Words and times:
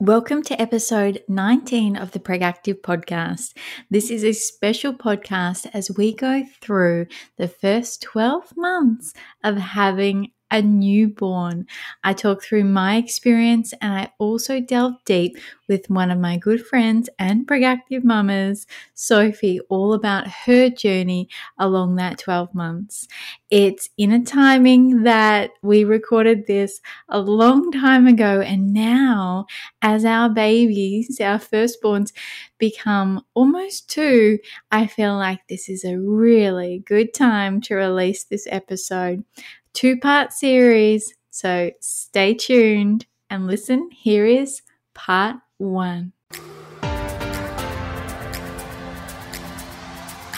Welcome 0.00 0.42
to 0.44 0.58
episode 0.58 1.22
19 1.28 1.94
of 1.94 2.12
the 2.12 2.20
Pregactive 2.20 2.80
podcast. 2.80 3.52
This 3.90 4.10
is 4.10 4.24
a 4.24 4.32
special 4.32 4.94
podcast 4.94 5.68
as 5.74 5.90
we 5.90 6.14
go 6.14 6.42
through 6.62 7.08
the 7.36 7.48
first 7.48 8.00
12 8.00 8.56
months 8.56 9.12
of 9.44 9.58
having 9.58 10.32
a 10.50 10.62
newborn. 10.62 11.66
I 12.04 12.12
talk 12.12 12.42
through 12.42 12.64
my 12.64 12.96
experience 12.96 13.72
and 13.80 13.92
I 13.92 14.12
also 14.18 14.60
delve 14.60 14.94
deep 15.04 15.36
with 15.68 15.88
one 15.88 16.10
of 16.10 16.18
my 16.18 16.36
good 16.36 16.66
friends 16.66 17.08
and 17.18 17.46
Pregactive 17.46 18.04
mamas, 18.04 18.66
Sophie, 18.94 19.60
all 19.68 19.92
about 19.94 20.26
her 20.28 20.68
journey 20.68 21.28
along 21.58 21.96
that 21.96 22.18
12 22.18 22.54
months. 22.54 23.06
It's 23.50 23.88
in 23.96 24.12
a 24.12 24.24
timing 24.24 25.02
that 25.04 25.50
we 25.62 25.84
recorded 25.84 26.46
this 26.46 26.80
a 27.08 27.20
long 27.20 27.72
time 27.72 28.06
ago, 28.06 28.40
and 28.40 28.72
now 28.72 29.46
as 29.82 30.04
our 30.04 30.28
babies, 30.28 31.20
our 31.20 31.38
firstborns, 31.38 32.12
become 32.58 33.24
almost 33.34 33.88
two, 33.88 34.38
I 34.70 34.86
feel 34.86 35.16
like 35.16 35.40
this 35.48 35.68
is 35.68 35.84
a 35.84 35.98
really 35.98 36.82
good 36.86 37.14
time 37.14 37.60
to 37.62 37.74
release 37.74 38.24
this 38.24 38.46
episode 38.50 39.24
two 39.72 39.96
part 39.98 40.32
series. 40.32 41.14
So 41.30 41.70
stay 41.80 42.34
tuned 42.34 43.06
and 43.28 43.46
listen. 43.46 43.90
Here 43.90 44.26
is 44.26 44.62
part 44.94 45.36
one. 45.58 46.12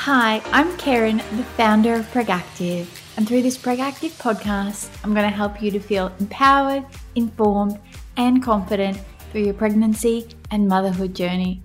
Hi, 0.05 0.43
I'm 0.47 0.77
Karen, 0.79 1.19
the 1.19 1.45
founder 1.57 1.95
of 1.95 2.11
Pregactive. 2.11 2.91
And 3.17 3.29
through 3.29 3.43
this 3.43 3.57
Pregactive 3.57 4.11
podcast, 4.19 4.91
I'm 5.05 5.15
going 5.15 5.31
to 5.31 5.37
help 5.37 5.63
you 5.63 5.71
to 5.71 5.79
feel 5.79 6.13
empowered, 6.19 6.85
informed, 7.15 7.79
and 8.17 8.43
confident 8.43 8.99
through 9.31 9.45
your 9.45 9.55
pregnancy 9.55 10.27
and 10.51 10.67
motherhood 10.67 11.15
journey 11.15 11.63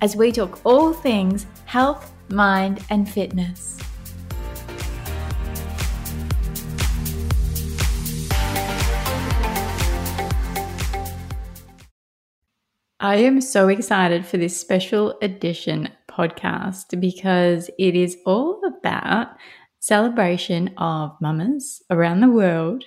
as 0.00 0.16
we 0.16 0.32
talk 0.32 0.60
all 0.64 0.92
things 0.92 1.46
health, 1.64 2.12
mind, 2.28 2.84
and 2.90 3.08
fitness. 3.08 3.77
I 13.00 13.16
am 13.18 13.40
so 13.40 13.68
excited 13.68 14.26
for 14.26 14.38
this 14.38 14.58
special 14.58 15.16
edition 15.22 15.88
podcast 16.10 16.98
because 17.00 17.70
it 17.78 17.94
is 17.94 18.16
all 18.26 18.60
about 18.66 19.28
celebration 19.78 20.74
of 20.78 21.12
mamas 21.20 21.80
around 21.90 22.18
the 22.20 22.28
world, 22.28 22.82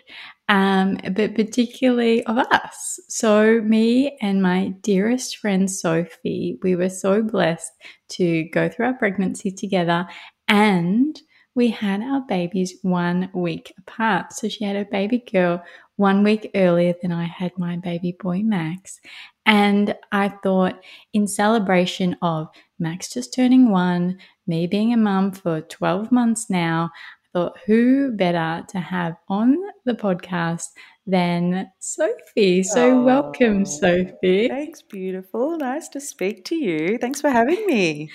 um, 0.49 0.97
but 1.13 1.33
particularly 1.33 2.25
of 2.25 2.39
us. 2.39 2.99
So, 3.07 3.61
me 3.61 4.17
and 4.21 4.43
my 4.43 4.73
dearest 4.81 5.37
friend 5.37 5.71
Sophie, 5.71 6.59
we 6.61 6.75
were 6.75 6.89
so 6.89 7.23
blessed 7.23 7.71
to 8.09 8.49
go 8.49 8.67
through 8.67 8.87
our 8.87 8.97
pregnancy 8.97 9.49
together 9.49 10.05
and 10.49 11.21
we 11.55 11.69
had 11.69 12.01
our 12.01 12.21
babies 12.27 12.75
one 12.81 13.29
week 13.33 13.73
apart. 13.79 14.31
So 14.31 14.47
she 14.47 14.63
had 14.63 14.75
a 14.75 14.85
baby 14.85 15.23
girl 15.31 15.63
one 15.97 16.23
week 16.23 16.49
earlier 16.55 16.93
than 17.01 17.11
I 17.11 17.25
had 17.25 17.51
my 17.57 17.75
baby 17.77 18.15
boy 18.19 18.41
Max. 18.41 18.99
And 19.45 19.95
I 20.11 20.29
thought, 20.29 20.79
in 21.13 21.27
celebration 21.27 22.15
of 22.21 22.47
Max 22.79 23.09
just 23.09 23.33
turning 23.33 23.69
one, 23.71 24.17
me 24.47 24.67
being 24.67 24.93
a 24.93 24.97
mum 24.97 25.31
for 25.31 25.61
12 25.61 26.11
months 26.11 26.49
now, 26.49 26.91
I 26.95 27.27
thought, 27.33 27.59
who 27.65 28.11
better 28.11 28.63
to 28.69 28.79
have 28.79 29.15
on 29.29 29.57
the 29.85 29.93
podcast 29.93 30.65
than 31.07 31.71
Sophie? 31.79 32.63
So, 32.63 32.99
oh, 32.99 33.03
welcome, 33.03 33.65
Sophie. 33.65 34.47
Thanks, 34.47 34.81
beautiful. 34.81 35.57
Nice 35.57 35.87
to 35.89 35.99
speak 36.01 36.45
to 36.45 36.55
you. 36.55 36.97
Thanks 36.99 37.21
for 37.21 37.29
having 37.29 37.65
me. 37.65 38.09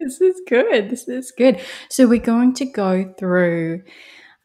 this 0.00 0.20
is 0.20 0.40
good. 0.48 0.90
This 0.90 1.08
is 1.08 1.32
good. 1.36 1.60
So, 1.90 2.06
we're 2.06 2.20
going 2.20 2.54
to 2.54 2.66
go 2.66 3.14
through 3.18 3.82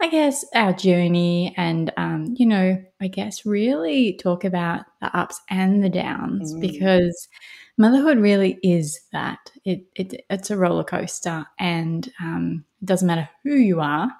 I 0.01 0.07
guess, 0.07 0.43
our 0.55 0.73
journey 0.73 1.53
and, 1.57 1.93
um, 1.95 2.33
you 2.35 2.47
know, 2.47 2.83
I 2.99 3.07
guess 3.07 3.45
really 3.45 4.13
talk 4.13 4.43
about 4.43 4.85
the 4.99 5.15
ups 5.15 5.39
and 5.47 5.83
the 5.83 5.89
downs 5.89 6.55
mm. 6.55 6.59
because 6.59 7.27
motherhood 7.77 8.17
really 8.17 8.57
is 8.63 8.99
that. 9.11 9.37
It, 9.63 9.85
it 9.95 10.25
It's 10.27 10.49
a 10.49 10.57
roller 10.57 10.83
coaster 10.83 11.45
and 11.59 12.11
um, 12.19 12.65
it 12.81 12.85
doesn't 12.87 13.07
matter 13.07 13.29
who 13.43 13.53
you 13.53 13.79
are, 13.79 14.11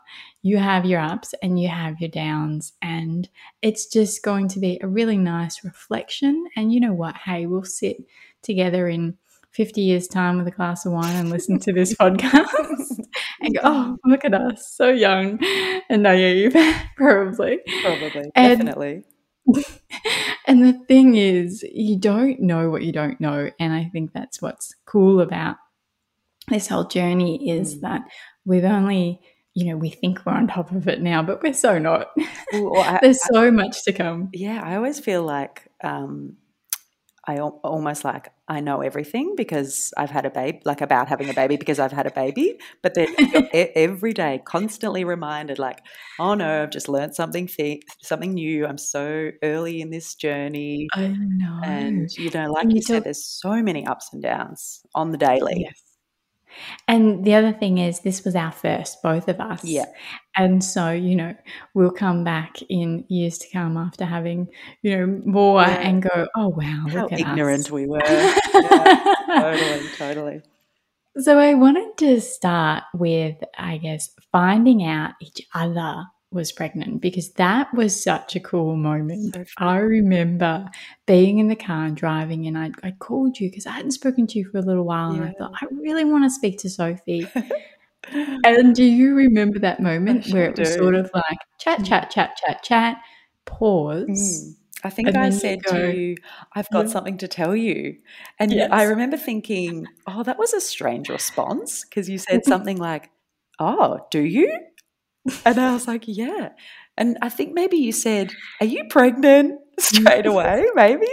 you 0.44 0.58
have 0.58 0.86
your 0.86 1.00
ups 1.00 1.34
and 1.42 1.60
you 1.60 1.70
have 1.70 2.00
your 2.00 2.12
downs. 2.12 2.74
And 2.84 3.28
it's 3.64 3.88
just 3.88 4.24
going 4.24 4.50
to 4.50 4.60
be 4.60 4.80
a 4.84 4.88
really 4.88 5.18
nice 5.18 5.64
reflection. 5.64 6.46
And 6.56 6.72
you 6.72 6.80
know 6.80 6.94
what? 6.94 7.18
Hey, 7.18 7.48
we'll 7.48 7.64
sit 7.64 7.98
together 8.44 8.88
in 8.88 9.18
50 9.50 9.82
years' 9.82 10.08
time 10.08 10.38
with 10.38 10.48
a 10.48 10.52
glass 10.52 10.86
of 10.86 10.94
wine 10.94 11.16
and 11.16 11.32
listen 11.32 11.60
to 11.60 11.74
this 11.74 11.96
podcast 12.00 12.91
and 13.42 13.56
go, 13.56 13.62
oh, 13.64 13.98
look 14.06 14.26
at 14.26 14.34
us, 14.34 14.74
so 14.74 14.90
young 14.90 15.40
and 15.90 16.04
naive, 16.04 16.56
probably. 16.96 17.60
Probably, 17.82 18.32
and, 18.36 18.60
definitely. 18.60 19.04
and 20.48 20.64
the 20.64 20.74
thing 20.88 21.16
is, 21.16 21.64
you 21.64 21.98
don't 21.98 22.40
know 22.40 22.70
what 22.70 22.84
you 22.84 22.92
don't 22.92 23.20
know. 23.20 23.50
And 23.60 23.74
I 23.74 23.90
think 23.92 24.14
that's 24.14 24.42
what's 24.42 24.76
cool 24.86 25.22
about 25.22 25.58
this 26.48 26.68
whole 26.68 26.86
journey 26.86 27.50
is 27.50 27.78
mm. 27.78 27.82
that 27.82 28.02
we've 28.46 28.66
only 28.66 29.22
you 29.54 29.66
know, 29.66 29.76
we 29.76 29.90
think 29.90 30.26
we're 30.26 30.32
on 30.32 30.48
top 30.48 30.72
of 30.72 30.88
it 30.88 31.02
now, 31.02 31.22
but 31.22 31.44
we're 31.44 31.54
so 31.54 31.78
not. 31.78 32.12
Well, 32.54 32.78
I, 32.78 33.00
There's 33.02 33.20
so 33.34 33.48
I, 33.48 33.50
much 33.50 33.84
to 33.84 33.92
come. 33.92 34.30
Yeah, 34.34 34.62
I 34.64 34.78
always 34.78 35.00
feel 35.00 35.24
like 35.24 35.68
um, 35.84 36.38
I 37.28 37.40
almost 37.40 38.06
like 38.06 38.32
I 38.52 38.60
know 38.60 38.82
everything 38.82 39.36
because 39.38 39.94
I've 39.96 40.10
had 40.10 40.26
a 40.26 40.30
baby, 40.30 40.60
like 40.66 40.82
about 40.82 41.08
having 41.08 41.30
a 41.30 41.34
baby 41.34 41.56
because 41.56 41.80
I've 41.80 41.94
had 41.94 42.06
a 42.06 42.12
baby. 42.12 42.60
But 42.82 42.96
then 42.96 43.08
every 43.54 44.12
day, 44.12 44.42
constantly 44.44 45.06
reminded, 45.06 45.58
like, 45.58 45.80
oh 46.20 46.34
no, 46.34 46.64
I've 46.64 46.70
just 46.70 46.90
learned 46.90 47.16
something, 47.16 47.48
th- 47.48 47.82
something 48.02 48.34
new. 48.34 48.68
I'm 48.68 48.78
so 48.78 49.32
early 49.42 49.80
in 49.80 49.90
this 49.90 50.16
journey. 50.16 50.90
I 50.94 51.08
know, 51.18 51.62
and 51.64 52.10
you 52.18 52.30
know, 52.32 52.52
like 52.52 52.64
and 52.64 52.74
you, 52.74 52.78
you 52.78 52.82
said, 52.82 53.06
there's 53.06 53.26
so 53.26 53.64
many 53.64 53.86
ups 53.88 54.10
and 54.12 54.22
downs 54.22 54.82
on 54.94 55.12
the 55.12 55.18
daily. 55.18 55.62
Yes. 55.66 55.91
And 56.88 57.24
the 57.24 57.36
other 57.36 57.52
thing 57.52 57.78
is, 57.78 58.00
this 58.00 58.24
was 58.24 58.36
our 58.36 58.52
first, 58.52 59.02
both 59.02 59.28
of 59.28 59.40
us. 59.40 59.64
Yeah. 59.64 59.86
And 60.36 60.64
so, 60.64 60.92
you 60.92 61.16
know, 61.16 61.36
we'll 61.74 61.92
come 61.92 62.24
back 62.24 62.62
in 62.70 63.06
years 63.10 63.38
to 63.40 63.48
come 63.52 63.78
after 63.78 64.06
having, 64.06 64.48
you 64.82 64.98
know, 64.98 65.22
more 65.26 65.62
yeah. 65.62 65.80
and 65.80 66.02
go, 66.02 66.28
oh, 66.36 66.50
wow, 66.50 66.86
look 66.88 67.12
at 67.12 67.22
How 67.22 67.32
ignorant 67.32 67.66
us. 67.66 67.72
we 67.72 67.86
were. 67.86 68.02
yeah, 68.06 69.14
totally, 69.28 69.90
totally. 69.98 70.42
So 71.18 71.38
I 71.38 71.56
wanted 71.56 71.98
to 71.98 72.22
start 72.22 72.84
with, 72.94 73.36
I 73.58 73.78
guess, 73.78 74.12
finding 74.32 74.84
out 74.84 75.14
each 75.22 75.42
other 75.54 76.06
was 76.32 76.52
pregnant 76.52 77.02
because 77.02 77.32
that 77.32 77.74
was 77.74 78.02
such 78.02 78.36
a 78.36 78.40
cool 78.40 78.76
moment. 78.76 79.36
So 79.36 79.44
I 79.58 79.78
remember 79.78 80.70
being 81.06 81.40
in 81.40 81.48
the 81.48 81.56
car 81.56 81.86
and 81.86 81.98
driving, 81.98 82.48
and 82.48 82.58
I, 82.58 82.72
I 82.84 82.92
called 82.92 83.40
you 83.40 83.50
because 83.50 83.66
I 83.66 83.72
hadn't 83.72 83.92
spoken 83.92 84.28
to 84.28 84.40
you 84.40 84.50
for 84.50 84.60
a 84.60 84.62
little 84.62 84.86
while, 84.86 85.14
yeah. 85.14 85.22
and 85.22 85.30
I 85.30 85.34
thought, 85.34 85.54
I 85.62 85.66
really 85.72 86.06
want 86.06 86.24
to 86.24 86.30
speak 86.30 86.60
to 86.60 86.70
Sophie. 86.70 87.28
and 88.12 88.74
do 88.74 88.84
you 88.84 89.14
remember 89.14 89.60
that 89.60 89.82
moment 89.82 90.26
sure 90.26 90.36
where 90.36 90.50
it 90.50 90.58
was 90.58 90.70
do. 90.70 90.78
sort 90.78 90.96
of 90.96 91.12
like 91.14 91.40
chat, 91.60 91.80
mm. 91.80 91.88
chat, 91.88 92.10
chat, 92.10 92.38
chat, 92.38 92.64
chat, 92.64 92.98
pause? 93.46 94.08
Mm. 94.08 94.56
I 94.84 94.90
think 94.90 95.16
I 95.16 95.30
said 95.30 95.60
you 95.68 95.72
to 95.72 95.96
you, 95.96 96.16
I've 96.56 96.70
got 96.72 96.88
yeah. 96.88 96.92
something 96.92 97.18
to 97.20 97.28
tell 97.28 97.56
you. 97.56 97.98
And 98.40 98.52
yes. 98.52 98.70
I 98.72 98.84
remember 98.84 99.16
thinking, 99.16 99.86
oh, 100.08 100.24
that 100.24 100.40
was 100.40 100.54
a 100.54 100.62
strange 100.62 101.08
response 101.08 101.84
because 101.84 102.10
you 102.10 102.18
said 102.18 102.46
something 102.46 102.78
like, 102.78 103.12
oh, 103.60 104.00
do 104.10 104.22
you? 104.22 104.52
And 105.46 105.60
I 105.60 105.74
was 105.74 105.88
like, 105.88 106.04
yeah. 106.08 106.50
And 106.98 107.18
I 107.22 107.30
think 107.30 107.54
maybe 107.54 107.78
you 107.78 107.92
said, 107.92 108.32
are 108.60 108.66
you 108.66 108.86
pregnant? 108.90 109.60
Straight 109.80 110.26
away, 110.28 110.66
maybe? 110.76 111.08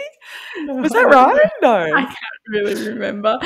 No, 0.59 0.75
Was 0.75 0.93
that 0.93 1.07
right? 1.07 1.51
No. 1.63 1.91
I 1.97 2.03
can't 2.03 2.17
really 2.49 2.88
remember, 2.88 3.38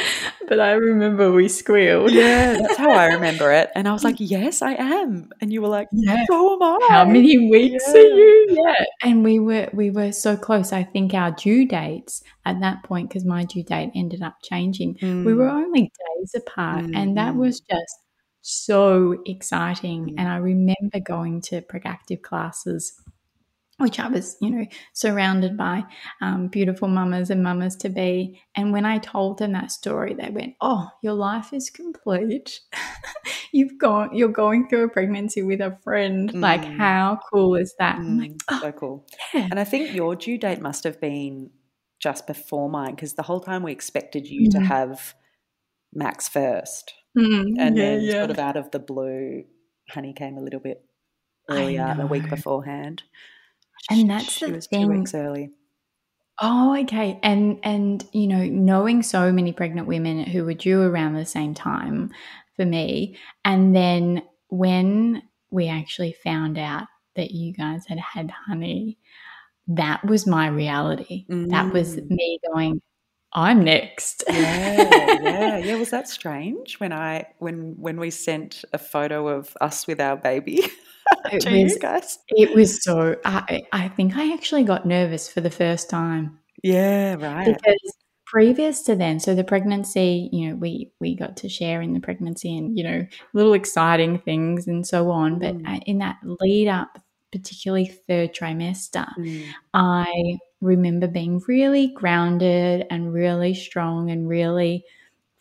but 0.49 0.59
I 0.59 0.73
remember 0.73 1.31
we 1.31 1.49
squealed. 1.49 2.11
Yeah, 2.11 2.55
that's 2.55 2.77
how 2.77 2.91
I 2.91 3.07
remember 3.07 3.53
it. 3.53 3.71
And 3.77 3.87
I 3.87 3.93
was 3.93 4.03
like, 4.03 4.17
yes, 4.19 4.63
I 4.63 4.73
am. 4.73 5.31
And 5.41 5.53
you 5.53 5.63
were 5.63 5.69
like, 5.69 5.89
yeah. 5.93 6.25
so 6.29 6.55
am 6.55 6.63
I. 6.63 6.87
How 6.89 7.05
many 7.05 7.39
weeks 7.51 7.85
yeah. 7.87 8.01
are 8.01 8.05
you? 8.05 8.47
Yeah. 8.51 8.85
And 9.03 9.23
we 9.23 9.39
were 9.39 9.69
we 9.73 9.91
were 9.91 10.11
so 10.11 10.37
close. 10.37 10.73
I 10.73 10.83
think 10.83 11.15
our 11.15 11.31
due 11.31 11.69
dates 11.69 12.23
at 12.45 12.61
that 12.61 12.83
point, 12.83 13.09
because 13.09 13.25
my 13.25 13.45
due 13.45 13.63
date 13.63 13.93
ended 13.95 14.23
up 14.23 14.37
changing, 14.43 14.97
mm. 14.97 15.25
we 15.25 15.35
were 15.35 15.47
mm. 15.49 15.65
only 15.65 15.83
days 15.83 16.35
apart. 16.35 16.87
Mm. 16.87 16.97
And 16.97 17.17
that 17.17 17.35
mm. 17.35 17.39
was 17.39 17.61
just 17.61 18.02
so 18.43 19.23
exciting. 19.25 20.11
Mm. 20.11 20.15
And 20.19 20.29
I 20.29 20.37
remember 20.37 21.01
going 21.03 21.41
to 21.43 21.63
Pregactive 21.63 22.23
classes, 22.23 23.01
which 23.79 23.99
I 23.99 24.09
was, 24.09 24.37
you 24.41 24.51
know, 24.51 24.67
surrounded 24.93 25.57
by 25.57 25.85
um, 26.21 26.49
beautiful 26.49 26.89
mamas 26.89 27.31
and 27.31 27.43
mamas 27.43 27.77
to 27.77 27.89
be. 27.89 28.41
And 28.57 28.73
when 28.73 28.85
I 28.85 28.99
told 28.99 29.39
them 29.39 29.53
that 29.53 29.71
story, 29.73 30.15
they 30.15 30.31
went, 30.31 30.55
"Oh, 30.61 30.89
your 31.03 31.15
life 31.15 31.53
is 31.53 31.71
complete. 31.71 32.61
You've 33.53 33.79
gone. 33.79 34.15
You're 34.15 34.29
going 34.29 34.69
through 34.69 34.85
a 34.85 34.89
pregnancy 34.89 35.43
with 35.43 35.61
a 35.61 35.79
friend. 35.83 36.31
Mm. 36.33 36.41
Like, 36.41 36.65
how 36.65 37.21
cool 37.33 37.55
is 37.55 37.75
that?" 37.79 37.99
Mm. 37.99 38.21
Like, 38.21 38.43
oh, 38.51 38.61
so 38.61 38.73
cool. 38.73 39.07
Yeah. 39.33 39.49
And 39.51 39.59
I 39.59 39.65
think 39.65 39.95
your 39.95 40.17
due 40.17 40.39
date 40.39 40.61
must 40.61 40.85
have 40.85 41.01
been 41.01 41.51
just 42.01 42.27
before 42.27 42.69
mine 42.69 42.97
because 42.97 43.15
the 43.15 43.23
whole 43.23 43.41
time 43.41 43.63
we 43.63 43.71
expected 43.71 44.27
you 44.27 44.49
mm-hmm. 44.49 44.61
to 44.61 44.67
have 44.67 45.15
Max 45.93 46.29
1st 46.29 46.83
mm-hmm. 47.19 47.59
and 47.59 47.77
yeah, 47.77 47.83
then 47.83 48.01
yeah. 48.01 48.13
sort 48.13 48.31
of 48.31 48.39
out 48.39 48.57
of 48.57 48.71
the 48.71 48.79
blue, 48.79 49.45
Honey 49.91 50.13
came 50.13 50.37
a 50.37 50.41
little 50.41 50.61
bit 50.61 50.85
earlier, 51.51 51.97
a 51.99 52.07
week 52.07 52.29
beforehand. 52.29 53.03
And 53.91 54.09
that's 54.09 54.31
she 54.31 54.47
the 54.47 54.53
was 54.53 54.67
thing. 54.67 54.83
two 54.83 54.99
weeks 54.99 55.15
early. 55.15 55.51
Oh, 56.41 56.77
okay. 56.83 57.19
And 57.23 57.59
and 57.63 58.05
you 58.13 58.27
know, 58.27 58.45
knowing 58.45 59.03
so 59.03 59.33
many 59.33 59.53
pregnant 59.53 59.87
women 59.87 60.25
who 60.25 60.45
were 60.45 60.55
due 60.55 60.83
around 60.83 61.15
the 61.15 61.25
same 61.25 61.55
time 61.55 62.13
for 62.57 62.65
me, 62.65 63.19
and 63.45 63.75
then 63.75 64.23
when 64.49 65.23
we 65.51 65.69
actually 65.69 66.15
found 66.25 66.59
out 66.59 66.87
that 67.17 67.31
you 67.31 67.53
guys 67.53 67.85
had 67.87 67.99
had 67.99 68.31
honey, 68.31 68.99
that 69.69 70.05
was 70.05 70.27
my 70.27 70.49
reality. 70.49 71.27
Mm. 71.31 71.51
That 71.51 71.73
was 71.73 71.97
mm. 71.97 72.09
me 72.11 72.39
going, 72.53 72.81
I'm 73.35 73.65
next. 73.65 74.25
yeah, 74.31 75.19
yeah, 75.23 75.57
yeah. 75.59 75.77
Was 75.77 75.91
that 75.91 76.09
strange 76.09 76.79
when 76.81 76.93
I 76.93 77.27
when 77.39 77.75
when 77.79 77.99
we 77.99 78.11
sent 78.11 78.65
a 78.73 78.79
photo 78.79 79.29
of 79.29 79.57
us 79.61 79.87
with 79.87 80.01
our 80.01 80.17
baby? 80.17 80.61
it 81.33 81.65
was, 81.65 81.77
guys? 81.79 82.19
It 82.29 82.55
was 82.55 82.83
so. 82.83 83.17
I 83.25 83.63
I 83.73 83.89
think 83.89 84.17
I 84.17 84.33
actually 84.33 84.65
got 84.65 84.87
nervous 84.87 85.29
for 85.33 85.41
the 85.41 85.51
first 85.51 85.89
time. 85.89 86.39
Yeah, 86.63 87.15
right. 87.15 87.47
Because 87.47 87.97
previous 88.27 88.83
to 88.83 88.97
then, 88.97 89.19
so 89.19 89.35
the 89.35 89.45
pregnancy, 89.45 90.29
you 90.33 90.49
know, 90.49 90.57
we 90.57 90.93
we 91.01 91.17
got 91.17 91.39
to 91.39 91.49
share 91.49 91.81
in 91.81 91.95
the 91.95 92.01
pregnancy 92.01 92.57
and 92.57 92.77
you 92.77 92.85
know 92.85 93.07
little 93.33 93.55
exciting 93.55 94.19
things 94.19 94.67
and 94.67 94.87
so 94.87 95.11
on. 95.11 95.39
But 95.39 95.57
mm. 95.57 95.83
in 95.87 95.99
that 95.99 96.19
lead 96.23 96.69
up, 96.69 96.99
particularly 97.33 97.87
third 97.87 98.35
trimester, 98.35 99.07
mm. 99.19 99.47
I 99.73 100.39
remember 100.63 101.09
being 101.09 101.43
really 101.47 101.89
grounded 101.89 102.87
and 102.89 103.13
really 103.13 103.53
strong 103.53 104.11
and 104.11 104.29
really 104.29 104.85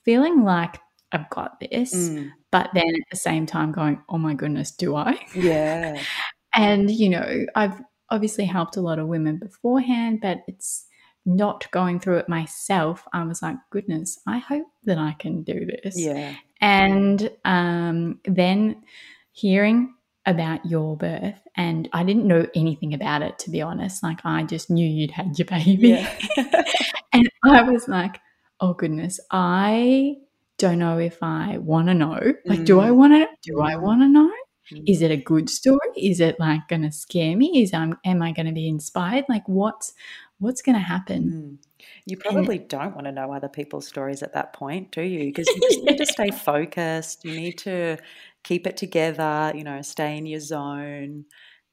feeling 0.04 0.44
like 0.44 0.80
I've 1.12 1.30
got 1.30 1.60
this. 1.60 1.94
Mm. 1.94 2.32
But 2.52 2.72
then 2.74 2.88
at 2.88 3.10
the 3.10 3.18
same 3.18 3.46
time 3.46 3.72
going, 3.72 4.02
oh 4.10 4.18
my 4.18 4.34
goodness, 4.34 4.72
do 4.72 4.96
I? 4.96 5.20
Yeah. 5.34 6.02
and, 6.56 6.92
you 6.92 7.10
know, 7.10 7.46
I've 7.56 7.80
obviously 8.10 8.46
helped 8.46 8.76
a 8.76 8.82
lot 8.82 9.00
of 9.00 9.08
women 9.08 9.38
beforehand, 9.38 10.20
but 10.22 10.40
it's 10.48 10.86
not 11.26 11.70
going 11.72 12.00
through 12.00 12.18
it 12.18 12.28
myself. 12.28 13.08
I 13.14 13.24
was 13.24 13.42
like, 13.42 13.58
goodness, 13.70 14.20
I 14.28 14.40
hope 14.40 14.68
that 14.86 14.98
I 14.98 15.16
can 15.20 15.44
do 15.44 15.66
this. 15.66 16.00
Yeah. 16.00 16.36
And 16.60 17.32
um, 17.46 18.20
then 18.26 18.84
hearing 19.32 19.94
about 20.26 20.66
your 20.66 20.96
birth 20.96 21.42
and 21.56 21.90
I 21.94 22.04
didn't 22.04 22.28
know 22.28 22.46
anything 22.54 22.94
about 22.94 23.24
it 23.24 23.40
to 23.40 23.50
be 23.50 23.62
honest 23.62 24.04
like 24.04 24.20
I 24.24 24.44
just 24.44 24.70
knew 24.70 24.88
you'd 24.88 25.12
had 25.12 25.38
your 25.38 25.48
baby 25.48 25.90
yeah. 25.90 26.16
and 27.14 27.28
I 27.44 27.64
was 27.64 27.88
like 27.88 28.20
oh 28.60 28.74
goodness 28.74 29.20
I 29.32 30.18
don't 30.60 30.78
know 30.78 31.00
if 31.00 31.24
I 31.24 31.58
want 31.58 31.88
to 31.88 31.96
know 31.96 32.20
like 32.46 32.60
mm. 32.60 32.66
do 32.66 32.80
I 32.80 32.90
mm. 32.90 32.96
want 32.96 33.14
to 33.14 33.28
do 33.42 33.62
I 33.62 33.74
mm. 33.74 33.82
want 33.82 34.02
to 34.02 34.08
know 34.08 34.32
mm. 34.72 34.84
is 34.86 35.02
it 35.02 35.10
a 35.10 35.18
good 35.18 35.50
story 35.50 35.90
is 35.98 36.20
it 36.20 36.40
like 36.40 36.68
going 36.68 36.84
to 36.84 36.92
scare 36.92 37.36
me 37.36 37.64
is 37.64 37.74
um, 37.74 37.98
am 38.06 38.22
I 38.22 38.32
going 38.32 38.46
to 38.46 38.52
be 38.52 38.68
inspired 38.68 39.26
like 39.28 39.48
what's 39.48 39.94
what's 40.38 40.62
going 40.62 40.76
to 40.76 40.84
happen 40.84 41.60
mm. 41.60 41.68
You 42.06 42.18
probably 42.18 42.58
and, 42.58 42.68
don't 42.68 42.96
want 42.96 43.06
to 43.06 43.12
know 43.12 43.34
other 43.34 43.50
people's 43.50 43.88
stories 43.88 44.24
at 44.24 44.34
that 44.34 44.54
point, 44.54 44.92
do 44.92 45.02
you? 45.02 45.26
Because 45.26 45.48
you 45.56 45.62
just 45.62 45.84
need 45.84 45.98
to 45.98 46.06
stay 46.06 46.32
focused. 46.32 47.26
You 47.26 47.36
need 47.36 47.58
to 47.60 47.98
keep 48.44 48.68
it 48.68 48.78
together, 48.78 49.52
you 49.56 49.64
know, 49.64 49.82
stay 49.82 50.18
in 50.18 50.26
your 50.26 50.40
zone. 50.40 51.26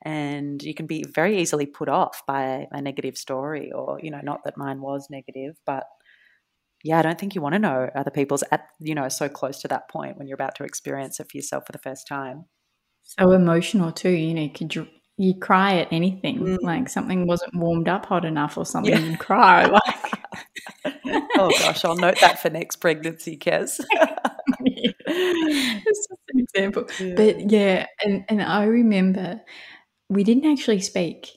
And 0.05 0.63
you 0.63 0.75
can 0.75 0.87
be 0.87 1.05
very 1.13 1.41
easily 1.41 1.67
put 1.67 1.89
off 1.89 2.23
by 2.27 2.69
a 2.71 2.81
negative 2.81 3.19
story, 3.19 3.73
or, 3.73 3.99
you 4.01 4.11
know, 4.11 4.21
not 4.23 4.45
that 4.45 4.57
mine 4.57 4.81
was 4.81 5.09
negative, 5.11 5.57
but 5.67 5.85
yeah, 6.85 7.01
I 7.01 7.03
don't 7.03 7.19
think 7.19 7.35
you 7.35 7.43
want 7.43 7.55
to 7.55 7.59
know 7.59 7.91
other 7.95 8.13
people's 8.13 8.45
at, 8.53 8.69
you 8.79 8.95
know, 8.95 9.09
so 9.09 9.29
close 9.29 9.61
to 9.63 9.69
that 9.69 9.91
point 9.91 10.17
when 10.17 10.29
you're 10.29 10.37
about 10.37 10.55
to 10.57 10.65
experience 10.65 11.19
it 11.19 11.29
for 11.31 11.37
yourself 11.37 11.67
for 11.67 11.73
the 11.73 11.79
first 11.79 12.07
time. 12.07 12.45
So 13.03 13.33
emotional 13.33 13.91
too, 13.91 14.11
you 14.11 14.35
know, 14.35 14.49
could 14.55 14.75
you 15.17 15.35
cry 15.41 15.79
at 15.79 15.89
anything, 15.91 16.39
mm. 16.39 16.59
like 16.63 16.89
something 16.89 17.27
wasn't 17.27 17.57
warmed 17.57 17.89
up 17.89 18.07
hot 18.07 18.25
enough 18.25 18.57
or 18.57 18.65
something, 18.65 18.93
yeah. 18.93 19.01
you 19.01 19.17
cry. 19.17 19.69
Like, 20.85 20.95
oh 21.37 21.51
gosh, 21.59 21.85
I'll 21.85 21.97
note 21.97 22.21
that 22.21 22.41
for 22.41 22.51
next 22.51 22.77
pregnancy, 22.77 23.37
Kez. 23.37 23.81
It's 25.11 26.09
example. 26.55 26.87
Yeah. 27.01 27.15
But 27.15 27.51
yeah, 27.51 27.87
and, 28.05 28.25
and 28.29 28.43
I 28.43 28.65
remember 28.65 29.41
we 30.09 30.25
didn't 30.25 30.51
actually 30.51 30.81
speak. 30.81 31.29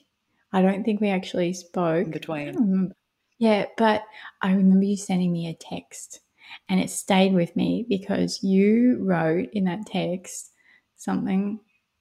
I 0.52 0.62
don't 0.62 0.84
think 0.84 1.00
we 1.00 1.08
actually 1.08 1.52
spoke. 1.54 2.06
In 2.06 2.10
between. 2.10 2.92
Yeah, 3.38 3.66
but 3.76 4.02
I 4.40 4.52
remember 4.52 4.84
you 4.84 4.96
sending 4.96 5.32
me 5.32 5.48
a 5.48 5.54
text 5.54 6.20
and 6.68 6.78
it 6.80 6.90
stayed 6.90 7.34
with 7.34 7.56
me 7.56 7.86
because 7.88 8.42
you 8.42 8.98
wrote 9.00 9.48
in 9.52 9.64
that 9.64 9.86
text 9.86 10.52
something 10.96 11.58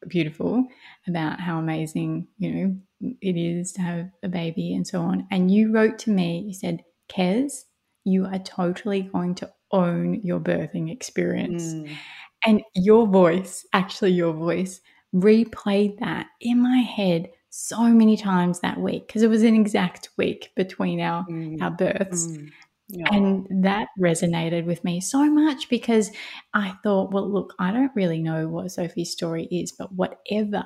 beautiful 0.07 0.65
about 1.07 1.39
how 1.39 1.59
amazing, 1.59 2.27
you 2.37 2.51
know, 2.51 3.15
it 3.21 3.37
is 3.37 3.71
to 3.73 3.81
have 3.81 4.09
a 4.23 4.27
baby 4.27 4.73
and 4.73 4.85
so 4.85 5.01
on. 5.01 5.27
And 5.31 5.49
you 5.49 5.71
wrote 5.71 5.97
to 5.99 6.11
me, 6.11 6.43
you 6.47 6.53
said, 6.53 6.83
Kez, 7.11 7.63
you 8.03 8.25
are 8.25 8.39
totally 8.39 9.01
going 9.01 9.35
to 9.35 9.51
own 9.71 10.21
your 10.23 10.39
birthing 10.39 10.91
experience. 10.91 11.73
Mm. 11.73 11.97
And 12.45 12.61
your 12.73 13.07
voice, 13.07 13.65
actually, 13.73 14.11
your 14.11 14.33
voice, 14.33 14.81
replayed 15.13 15.99
that 15.99 16.27
in 16.39 16.61
my 16.61 16.77
head 16.77 17.29
so 17.49 17.83
many 17.83 18.15
times 18.15 18.61
that 18.61 18.79
week 18.79 19.07
because 19.07 19.23
it 19.23 19.29
was 19.29 19.43
an 19.43 19.55
exact 19.55 20.09
week 20.17 20.51
between 20.55 21.01
our, 21.01 21.25
mm. 21.25 21.61
our 21.61 21.71
births. 21.71 22.27
Mm. 22.27 22.49
Yeah. 22.87 23.05
And 23.11 23.63
that 23.63 23.87
resonated 23.99 24.65
with 24.65 24.83
me 24.83 24.99
so 24.99 25.29
much 25.29 25.69
because 25.69 26.11
I 26.53 26.73
thought, 26.83 27.11
well, 27.11 27.29
look, 27.29 27.53
I 27.59 27.71
don't 27.71 27.91
really 27.95 28.19
know 28.19 28.47
what 28.47 28.71
Sophie's 28.71 29.11
story 29.11 29.45
is, 29.45 29.71
but 29.71 29.93
whatever 29.93 30.65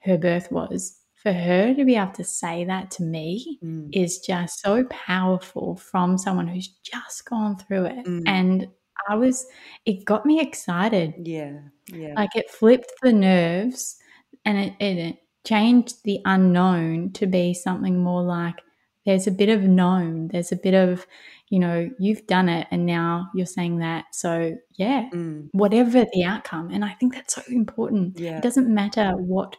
her 0.00 0.18
birth 0.18 0.50
was, 0.50 0.98
for 1.14 1.32
her 1.32 1.74
to 1.74 1.84
be 1.84 1.96
able 1.96 2.12
to 2.12 2.24
say 2.24 2.64
that 2.64 2.90
to 2.90 3.02
me 3.02 3.58
mm. 3.62 3.88
is 3.92 4.20
just 4.20 4.60
so 4.60 4.84
powerful 4.84 5.76
from 5.76 6.16
someone 6.16 6.46
who's 6.46 6.68
just 6.82 7.26
gone 7.26 7.56
through 7.56 7.84
it. 7.84 8.06
Mm. 8.06 8.22
And 8.26 8.68
I 9.10 9.16
was, 9.16 9.46
it 9.84 10.04
got 10.04 10.24
me 10.24 10.40
excited. 10.40 11.14
Yeah. 11.24 11.58
Yeah. 11.88 12.14
Like 12.16 12.36
it 12.36 12.50
flipped 12.50 12.92
the 13.02 13.12
nerves 13.12 13.96
and 14.44 14.58
it, 14.58 14.74
it 14.80 15.18
changed 15.44 16.04
the 16.04 16.20
unknown 16.24 17.12
to 17.12 17.26
be 17.26 17.52
something 17.54 17.98
more 17.98 18.22
like 18.22 18.56
there's 19.04 19.26
a 19.26 19.32
bit 19.32 19.48
of 19.48 19.62
known, 19.62 20.28
there's 20.28 20.52
a 20.52 20.56
bit 20.56 20.74
of, 20.74 21.06
you 21.48 21.58
know, 21.58 21.90
you've 21.98 22.26
done 22.26 22.48
it 22.48 22.68
and 22.70 22.86
now 22.86 23.28
you're 23.34 23.46
saying 23.46 23.78
that. 23.78 24.04
So, 24.12 24.56
yeah, 24.76 25.08
mm. 25.12 25.48
whatever 25.52 26.06
the 26.12 26.24
outcome. 26.24 26.70
And 26.70 26.84
I 26.84 26.92
think 26.92 27.14
that's 27.14 27.34
so 27.34 27.42
important. 27.48 28.18
Yeah. 28.18 28.38
It 28.38 28.42
doesn't 28.42 28.72
matter 28.72 29.12
what 29.16 29.56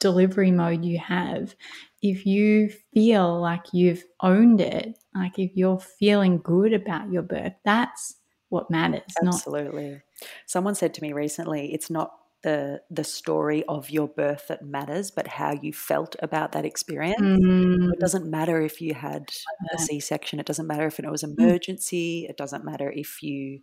delivery 0.00 0.50
mode 0.50 0.84
you 0.84 0.98
have, 0.98 1.54
if 2.02 2.24
you 2.24 2.70
feel 2.94 3.40
like 3.40 3.64
you've 3.72 4.04
owned 4.20 4.60
it, 4.60 4.96
like 5.14 5.38
if 5.38 5.50
you're 5.54 5.80
feeling 5.80 6.38
good 6.38 6.72
about 6.72 7.10
your 7.10 7.22
birth, 7.22 7.54
that's 7.64 8.16
what 8.48 8.70
matters. 8.70 9.02
Absolutely. 9.22 9.90
Not- 9.90 10.00
Someone 10.46 10.74
said 10.74 10.94
to 10.94 11.02
me 11.02 11.12
recently, 11.12 11.72
it's 11.72 11.90
not 11.90 12.12
the 12.42 12.80
the 12.88 13.04
story 13.04 13.64
of 13.64 13.90
your 13.90 14.06
birth 14.06 14.46
that 14.48 14.64
matters, 14.64 15.10
but 15.10 15.26
how 15.26 15.52
you 15.60 15.72
felt 15.72 16.14
about 16.20 16.52
that 16.52 16.64
experience. 16.64 17.20
Mm. 17.20 17.92
It 17.92 17.98
doesn't 17.98 18.30
matter 18.30 18.60
if 18.60 18.80
you 18.80 18.94
had 18.94 19.30
a 19.74 19.78
C 19.78 19.98
section. 20.00 20.38
It 20.38 20.46
doesn't 20.46 20.66
matter 20.66 20.86
if 20.86 20.98
it 20.98 21.10
was 21.10 21.24
mm. 21.24 21.36
emergency. 21.36 22.26
It 22.28 22.36
doesn't 22.36 22.64
matter 22.64 22.92
if 22.94 23.22
you 23.22 23.60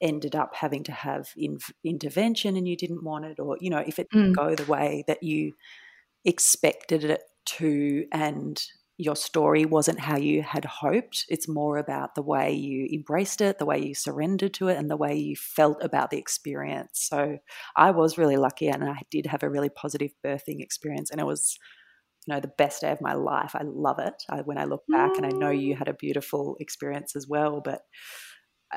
ended 0.00 0.34
up 0.34 0.54
having 0.54 0.82
to 0.84 0.92
have 0.92 1.28
in, 1.36 1.58
intervention 1.84 2.56
and 2.56 2.66
you 2.66 2.76
didn't 2.76 3.04
want 3.04 3.26
it, 3.26 3.38
or 3.38 3.58
you 3.60 3.70
know, 3.70 3.84
if 3.86 3.98
it 3.98 4.08
didn't 4.10 4.32
mm. 4.32 4.36
go 4.36 4.54
the 4.54 4.70
way 4.70 5.04
that 5.06 5.22
you 5.22 5.52
expected 6.24 7.04
it 7.04 7.22
to, 7.44 8.06
and 8.10 8.62
your 8.96 9.16
story 9.16 9.64
wasn't 9.64 9.98
how 9.98 10.16
you 10.16 10.42
had 10.42 10.64
hoped. 10.64 11.24
It's 11.28 11.48
more 11.48 11.78
about 11.78 12.14
the 12.14 12.22
way 12.22 12.52
you 12.52 12.88
embraced 12.92 13.40
it, 13.40 13.58
the 13.58 13.66
way 13.66 13.80
you 13.80 13.94
surrendered 13.94 14.54
to 14.54 14.68
it, 14.68 14.78
and 14.78 14.88
the 14.88 14.96
way 14.96 15.16
you 15.16 15.34
felt 15.36 15.82
about 15.82 16.10
the 16.10 16.18
experience. 16.18 17.06
So 17.10 17.38
I 17.76 17.90
was 17.90 18.18
really 18.18 18.36
lucky 18.36 18.68
and 18.68 18.84
I 18.84 19.02
did 19.10 19.26
have 19.26 19.42
a 19.42 19.50
really 19.50 19.68
positive 19.68 20.12
birthing 20.24 20.60
experience, 20.60 21.10
and 21.10 21.20
it 21.20 21.26
was. 21.26 21.58
You 22.26 22.32
know, 22.32 22.40
the 22.40 22.48
best 22.56 22.80
day 22.80 22.90
of 22.90 23.02
my 23.02 23.12
life. 23.12 23.54
I 23.54 23.64
love 23.64 23.98
it 23.98 24.14
I, 24.30 24.40
when 24.40 24.56
I 24.56 24.64
look 24.64 24.82
back, 24.88 25.18
and 25.18 25.26
I 25.26 25.28
know 25.28 25.50
you 25.50 25.76
had 25.76 25.88
a 25.88 25.92
mm. 25.92 25.98
beautiful 25.98 26.56
experience 26.58 27.14
as 27.14 27.28
well. 27.28 27.60
But 27.62 27.82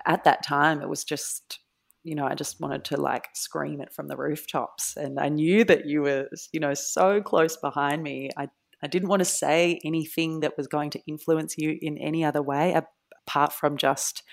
at 0.05 0.25
that 0.25 0.43
time, 0.43 0.81
it 0.81 0.89
was 0.89 1.05
just 1.05 1.59
you 2.03 2.15
know, 2.15 2.25
I 2.25 2.35
just 2.35 2.61
wanted 2.61 2.85
to 2.85 2.97
like 2.97 3.27
scream 3.33 3.81
it 3.81 3.93
from 3.93 4.07
the 4.07 4.15
rooftops. 4.15 4.95
And 4.95 5.19
I 5.19 5.27
knew 5.27 5.65
that 5.65 5.85
you 5.85 6.03
were, 6.03 6.29
you 6.53 6.59
know, 6.59 6.73
so 6.73 7.21
close 7.21 7.57
behind 7.57 8.01
me. 8.01 8.29
I, 8.37 8.47
I 8.83 8.87
didn't 8.87 9.09
want 9.09 9.21
to 9.21 9.25
say 9.25 9.79
anything 9.83 10.41
that 10.41 10.57
was 10.57 10.67
going 10.67 10.91
to 10.91 11.01
influence 11.07 11.55
you 11.57 11.77
in 11.81 11.97
any 11.97 12.23
other 12.23 12.41
way 12.41 12.75
apart 13.27 13.53
from 13.53 13.77
just 13.77 14.23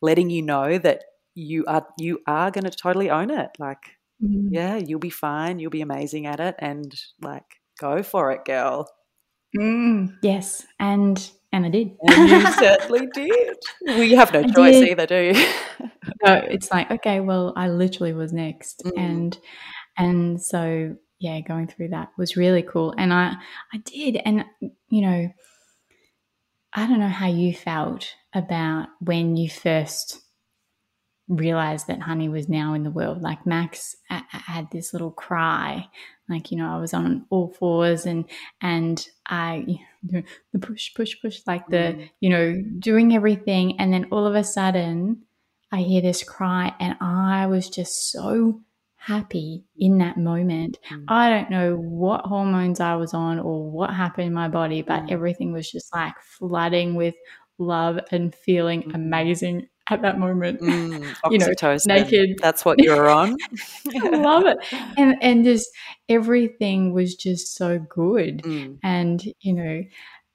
letting 0.00 0.30
you 0.30 0.42
know 0.42 0.78
that 0.78 1.04
you 1.34 1.64
are 1.66 1.86
you 1.98 2.20
are 2.26 2.50
going 2.50 2.64
to 2.64 2.70
totally 2.70 3.10
own 3.10 3.30
it. 3.30 3.50
Like, 3.58 3.96
mm. 4.22 4.48
yeah, 4.50 4.76
you'll 4.76 5.00
be 5.00 5.10
fine. 5.10 5.58
You'll 5.58 5.70
be 5.70 5.82
amazing 5.82 6.26
at 6.26 6.40
it, 6.40 6.54
and 6.58 6.94
like, 7.20 7.60
go 7.80 8.02
for 8.02 8.30
it, 8.32 8.44
girl. 8.44 8.88
Mm, 9.56 10.16
yes, 10.22 10.66
and 10.80 11.30
And 11.54 11.64
I 11.64 11.68
did. 11.68 11.92
And 12.02 12.28
you 12.28 12.52
certainly 12.58 13.06
did. 13.14 13.56
Well, 13.86 14.02
you 14.02 14.16
have 14.16 14.32
no 14.32 14.40
I 14.40 14.42
choice 14.42 14.74
did. 14.74 14.88
either, 14.88 15.06
do 15.06 15.20
you? 15.20 15.32
no, 16.24 16.34
it's 16.50 16.68
like, 16.72 16.90
okay, 16.90 17.20
well, 17.20 17.52
I 17.54 17.68
literally 17.68 18.12
was 18.12 18.32
next. 18.32 18.82
Mm. 18.84 18.92
And 18.96 19.38
and 19.96 20.42
so 20.42 20.96
yeah, 21.24 21.40
going 21.40 21.66
through 21.66 21.88
that 21.88 22.10
was 22.18 22.36
really 22.36 22.62
cool. 22.62 22.94
And 22.98 23.12
I 23.12 23.34
I 23.72 23.78
did. 23.78 24.20
And 24.24 24.44
you 24.88 25.00
know, 25.00 25.30
I 26.72 26.86
don't 26.86 27.00
know 27.00 27.08
how 27.08 27.28
you 27.28 27.54
felt 27.54 28.14
about 28.34 28.88
when 29.00 29.36
you 29.36 29.48
first 29.48 30.20
realized 31.28 31.86
that 31.86 32.02
honey 32.02 32.28
was 32.28 32.50
now 32.50 32.74
in 32.74 32.82
the 32.82 32.90
world 32.90 33.22
like 33.22 33.46
max 33.46 33.96
had 34.10 34.70
this 34.70 34.92
little 34.92 35.10
cry 35.10 35.82
like 36.28 36.50
you 36.50 36.58
know 36.58 36.68
i 36.68 36.78
was 36.78 36.92
on 36.92 37.24
all 37.30 37.48
fours 37.58 38.04
and 38.04 38.26
and 38.60 39.08
i 39.24 39.64
you 39.66 39.78
know, 40.02 40.22
the 40.52 40.58
push 40.58 40.92
push 40.92 41.14
push 41.22 41.40
like 41.46 41.66
the 41.68 41.76
mm. 41.76 42.10
you 42.20 42.28
know 42.28 42.62
doing 42.78 43.14
everything 43.14 43.80
and 43.80 43.90
then 43.90 44.04
all 44.10 44.26
of 44.26 44.34
a 44.34 44.44
sudden 44.44 45.22
i 45.72 45.78
hear 45.78 46.02
this 46.02 46.22
cry 46.22 46.74
and 46.78 46.94
i 47.00 47.46
was 47.46 47.70
just 47.70 48.12
so 48.12 48.60
happy 49.06 49.64
in 49.78 49.98
that 49.98 50.16
moment 50.16 50.78
mm. 50.90 51.04
i 51.08 51.28
don't 51.28 51.50
know 51.50 51.76
what 51.76 52.24
hormones 52.24 52.80
i 52.80 52.94
was 52.94 53.14
on 53.14 53.38
or 53.38 53.70
what 53.70 53.90
happened 53.90 54.26
in 54.26 54.32
my 54.32 54.48
body 54.48 54.82
but 54.82 55.02
mm. 55.02 55.10
everything 55.10 55.52
was 55.52 55.70
just 55.70 55.92
like 55.94 56.14
flooding 56.20 56.94
with 56.94 57.14
love 57.58 57.98
and 58.10 58.34
feeling 58.34 58.82
mm. 58.82 58.94
amazing 58.94 59.66
at 59.90 60.02
that 60.02 60.18
moment. 60.18 60.60
Mm, 60.60 61.14
you 61.30 61.38
know, 61.38 61.76
naked. 61.86 62.38
That's 62.40 62.64
what 62.64 62.80
you're 62.80 63.08
on. 63.08 63.36
I 64.02 64.08
love 64.08 64.46
it. 64.46 64.58
And 64.96 65.16
and 65.22 65.44
just 65.44 65.68
everything 66.08 66.92
was 66.92 67.14
just 67.14 67.54
so 67.54 67.78
good. 67.78 68.42
Mm. 68.42 68.78
And, 68.82 69.22
you 69.40 69.52
know, 69.52 69.82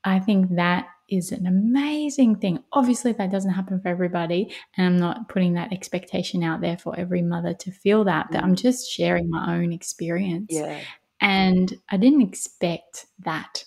I 0.03 0.19
think 0.19 0.55
that 0.55 0.87
is 1.09 1.31
an 1.31 1.47
amazing 1.47 2.37
thing. 2.37 2.63
Obviously, 2.71 3.11
that 3.13 3.31
doesn't 3.31 3.51
happen 3.51 3.79
for 3.81 3.87
everybody. 3.87 4.53
And 4.77 4.87
I'm 4.87 4.97
not 4.97 5.29
putting 5.29 5.53
that 5.53 5.73
expectation 5.73 6.43
out 6.43 6.61
there 6.61 6.77
for 6.77 6.97
every 6.97 7.21
mother 7.21 7.53
to 7.53 7.71
feel 7.71 8.03
that, 8.05 8.27
but 8.31 8.43
I'm 8.43 8.55
mm. 8.55 8.61
just 8.61 8.89
sharing 8.89 9.29
my 9.29 9.55
own 9.55 9.71
experience. 9.73 10.47
Yeah. 10.49 10.79
And 11.21 11.73
I 11.89 11.97
didn't 11.97 12.21
expect 12.21 13.05
that. 13.25 13.65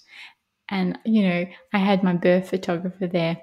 And, 0.68 0.98
you 1.04 1.28
know, 1.28 1.46
I 1.72 1.78
had 1.78 2.02
my 2.02 2.14
birth 2.14 2.48
photographer 2.48 3.06
there 3.06 3.38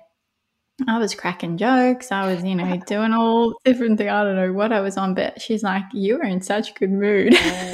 I 0.87 0.97
was 0.97 1.15
cracking 1.15 1.57
jokes. 1.57 2.11
I 2.11 2.31
was, 2.31 2.43
you 2.43 2.55
know, 2.55 2.79
doing 2.87 3.13
all 3.13 3.55
different 3.65 3.97
things. 3.97 4.09
I 4.09 4.23
don't 4.23 4.35
know 4.35 4.53
what 4.53 4.71
I 4.71 4.79
was 4.79 4.97
on, 4.97 5.13
but 5.13 5.41
she's 5.41 5.63
like, 5.63 5.83
"You 5.93 6.17
were 6.17 6.23
in 6.23 6.41
such 6.41 6.75
good 6.75 6.91
mood." 6.91 7.33
yeah, 7.33 7.71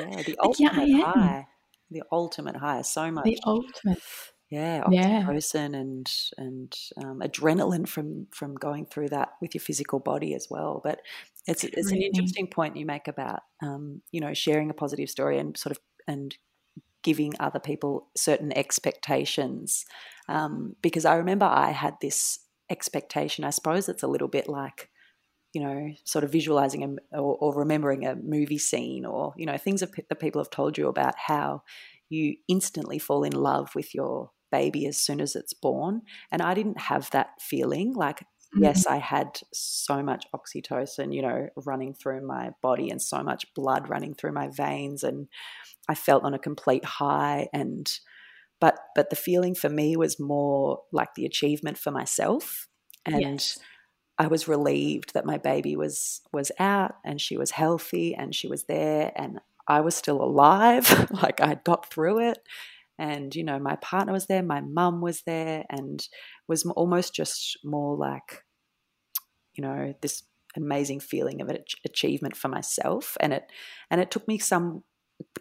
yeah, 0.00 0.22
the 0.22 0.36
ultimate 0.42 0.88
yeah, 0.88 1.12
high. 1.12 1.46
The 1.90 2.02
ultimate 2.10 2.56
high. 2.56 2.82
So 2.82 3.10
much. 3.10 3.24
The 3.24 3.38
ultimate. 3.46 4.02
Yeah, 4.52 4.82
oxytocin 4.84 5.72
yeah. 5.72 5.80
and 5.80 6.12
and 6.36 6.78
um, 6.98 7.20
adrenaline 7.20 7.88
from 7.88 8.26
from 8.32 8.54
going 8.54 8.84
through 8.84 9.08
that 9.08 9.30
with 9.40 9.54
your 9.54 9.62
physical 9.62 9.98
body 9.98 10.34
as 10.34 10.48
well. 10.50 10.82
But 10.84 11.00
it's 11.46 11.64
it's 11.64 11.90
an 11.90 12.02
interesting 12.02 12.46
point 12.48 12.76
you 12.76 12.84
make 12.84 13.08
about 13.08 13.40
um, 13.62 14.02
you 14.12 14.20
know 14.20 14.34
sharing 14.34 14.68
a 14.68 14.74
positive 14.74 15.08
story 15.08 15.38
and 15.38 15.56
sort 15.56 15.70
of 15.70 15.80
and 16.06 16.36
giving 17.02 17.32
other 17.40 17.58
people 17.58 18.08
certain 18.14 18.56
expectations. 18.56 19.86
Um, 20.28 20.76
because 20.82 21.06
I 21.06 21.14
remember 21.14 21.46
I 21.46 21.70
had 21.70 21.94
this 22.02 22.40
expectation. 22.68 23.44
I 23.44 23.50
suppose 23.50 23.88
it's 23.88 24.02
a 24.02 24.08
little 24.08 24.28
bit 24.28 24.48
like, 24.48 24.90
you 25.54 25.62
know, 25.62 25.94
sort 26.04 26.24
of 26.24 26.30
visualizing 26.30 26.98
a, 27.12 27.18
or, 27.18 27.36
or, 27.40 27.54
remembering 27.54 28.06
a 28.06 28.14
movie 28.14 28.58
scene 28.58 29.04
or, 29.04 29.34
you 29.36 29.46
know, 29.46 29.56
things 29.56 29.80
that 29.80 30.20
people 30.20 30.40
have 30.40 30.50
told 30.50 30.78
you 30.78 30.88
about 30.88 31.14
how 31.26 31.62
you 32.08 32.36
instantly 32.46 32.98
fall 32.98 33.24
in 33.24 33.32
love 33.32 33.74
with 33.74 33.94
your 33.94 34.30
baby 34.52 34.86
as 34.86 34.98
soon 34.98 35.20
as 35.20 35.34
it's 35.34 35.52
born. 35.52 36.02
And 36.30 36.40
I 36.40 36.54
didn't 36.54 36.80
have 36.82 37.10
that 37.10 37.40
feeling. 37.40 37.94
Like, 37.94 38.20
mm-hmm. 38.20 38.62
yes, 38.62 38.86
I 38.86 38.98
had 38.98 39.40
so 39.52 40.02
much 40.02 40.26
oxytocin, 40.32 41.12
you 41.12 41.22
know, 41.22 41.48
running 41.56 41.94
through 41.94 42.24
my 42.24 42.50
body 42.62 42.90
and 42.90 43.02
so 43.02 43.22
much 43.24 43.52
blood 43.54 43.88
running 43.88 44.14
through 44.14 44.32
my 44.32 44.48
veins. 44.48 45.02
And 45.02 45.26
I 45.88 45.94
felt 45.94 46.22
on 46.22 46.34
a 46.34 46.38
complete 46.38 46.84
high 46.84 47.48
and 47.52 47.90
but 48.60 48.78
but 48.94 49.10
the 49.10 49.16
feeling 49.16 49.56
for 49.56 49.68
me 49.68 49.96
was 49.96 50.20
more 50.20 50.82
like 50.92 51.14
the 51.14 51.26
achievement 51.26 51.76
for 51.76 51.90
myself 51.90 52.68
and 53.04 53.20
yes. 53.20 53.58
I 54.18 54.28
was 54.28 54.46
relieved 54.46 55.14
that 55.14 55.26
my 55.26 55.38
baby 55.38 55.74
was 55.74 56.20
was 56.32 56.52
out 56.60 56.94
and 57.04 57.20
she 57.20 57.36
was 57.36 57.50
healthy 57.50 58.14
and 58.14 58.32
she 58.32 58.46
was 58.46 58.64
there 58.64 59.10
and 59.16 59.40
I 59.66 59.80
was 59.80 59.96
still 59.96 60.22
alive 60.22 61.10
like 61.22 61.40
I'd 61.40 61.64
got 61.64 61.90
through 61.90 62.20
it 62.30 62.38
and 63.02 63.34
you 63.34 63.44
know 63.44 63.58
my 63.58 63.76
partner 63.76 64.12
was 64.12 64.26
there 64.26 64.42
my 64.42 64.60
mum 64.60 65.00
was 65.00 65.22
there 65.22 65.64
and 65.68 66.08
was 66.48 66.64
almost 66.64 67.14
just 67.14 67.58
more 67.64 67.96
like 67.96 68.44
you 69.54 69.62
know 69.62 69.94
this 70.00 70.22
amazing 70.56 71.00
feeling 71.00 71.40
of 71.40 71.50
achievement 71.84 72.36
for 72.36 72.48
myself 72.48 73.16
and 73.20 73.32
it 73.32 73.50
and 73.90 74.00
it 74.00 74.10
took 74.10 74.28
me 74.28 74.38
some 74.38 74.84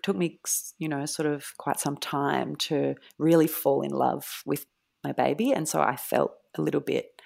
took 0.02 0.16
me, 0.16 0.40
you 0.80 0.88
know, 0.88 1.06
sort 1.06 1.28
of 1.28 1.58
quite 1.58 1.80
some 1.80 1.98
time 1.98 2.56
to 2.56 2.96
really 3.18 3.48
fall 3.48 3.82
in 3.82 3.92
love 3.92 4.42
with 4.46 4.66
my 5.04 5.12
baby. 5.12 5.52
And 5.52 5.68
so 5.68 5.82
I 5.82 5.96
felt 5.96 6.34
a 6.56 6.62
little 6.62 6.82
bit 6.82 7.22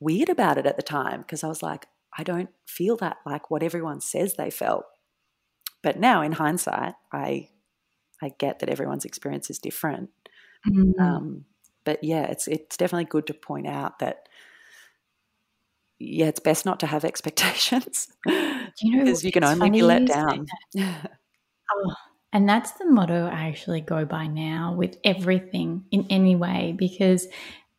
weird 0.00 0.28
about 0.28 0.58
it 0.58 0.66
at 0.66 0.76
the 0.76 0.82
time 0.82 1.20
because 1.20 1.44
I 1.44 1.48
was 1.48 1.62
like, 1.62 1.86
I 2.16 2.22
don't 2.22 2.50
feel 2.66 2.96
that 2.98 3.18
like 3.26 3.50
what 3.50 3.62
everyone 3.62 4.00
says 4.00 4.34
they 4.34 4.50
felt. 4.50 4.84
But 5.82 5.98
now 5.98 6.22
in 6.22 6.32
hindsight, 6.32 6.94
I 7.12 7.50
I 8.24 8.32
get 8.38 8.58
that 8.60 8.68
everyone's 8.68 9.04
experience 9.04 9.50
is 9.50 9.58
different. 9.58 10.10
Mm-hmm. 10.66 11.00
Um, 11.00 11.44
but 11.84 12.02
yeah, 12.02 12.24
it's 12.24 12.48
it's 12.48 12.76
definitely 12.76 13.04
good 13.04 13.26
to 13.28 13.34
point 13.34 13.66
out 13.66 13.98
that 13.98 14.28
yeah, 15.98 16.26
it's 16.26 16.40
best 16.40 16.64
not 16.64 16.80
to 16.80 16.86
have 16.86 17.04
expectations 17.04 18.08
you 18.80 18.96
know, 18.96 19.04
because 19.04 19.24
you 19.24 19.32
can 19.32 19.44
only 19.44 19.70
be 19.70 19.82
let 19.82 20.06
down. 20.06 20.46
oh, 20.78 21.94
and 22.32 22.48
that's 22.48 22.72
the 22.72 22.86
motto 22.86 23.26
I 23.26 23.48
actually 23.48 23.80
go 23.80 24.04
by 24.04 24.26
now 24.26 24.74
with 24.76 24.96
everything 25.04 25.84
in 25.90 26.06
any 26.10 26.36
way, 26.36 26.74
because 26.76 27.28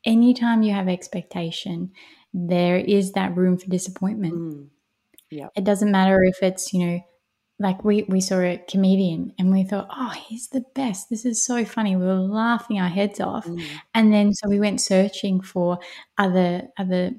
anytime 0.06 0.64
you 0.64 0.74
have 0.74 0.88
expectation, 0.88 1.92
there 2.34 2.78
is 2.78 3.14
that 3.14 3.36
room 3.36 3.58
for 3.58 3.68
disappointment. 3.68 4.34
Mm. 4.34 4.68
Yeah. 5.30 5.48
It 5.56 5.64
doesn't 5.64 5.92
matter 5.92 6.24
if 6.24 6.42
it's, 6.42 6.72
you 6.74 6.86
know, 6.86 7.00
like 7.58 7.86
we, 7.86 8.04
we 8.04 8.20
saw 8.20 8.40
a 8.40 8.62
comedian 8.70 9.34
and 9.40 9.52
we 9.52 9.64
thought, 9.64 9.88
oh, 9.96 10.10
he's 10.28 10.50
the 10.50 10.66
best. 10.76 11.10
This 11.10 11.26
is 11.26 11.46
so 11.46 11.64
funny. 11.64 11.96
We 11.96 12.06
were 12.06 12.16
laughing 12.16 12.80
our 12.80 12.90
heads 12.90 13.22
off. 13.22 13.46
Mm. 13.46 13.64
And 13.94 14.14
then 14.14 14.34
so 14.34 14.50
we 14.50 14.60
went 14.60 14.82
searching 14.82 15.42
for 15.42 15.80
other 16.18 16.68
other 16.78 17.12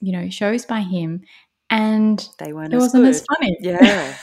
you 0.00 0.12
know 0.12 0.30
shows 0.30 0.64
by 0.64 0.80
him 0.80 1.22
and 1.70 2.28
they 2.38 2.52
weren't 2.52 2.74
it 2.74 2.78
wasn't 2.78 3.06
as 3.06 3.24
funny. 3.34 3.56
Yeah. 3.60 4.16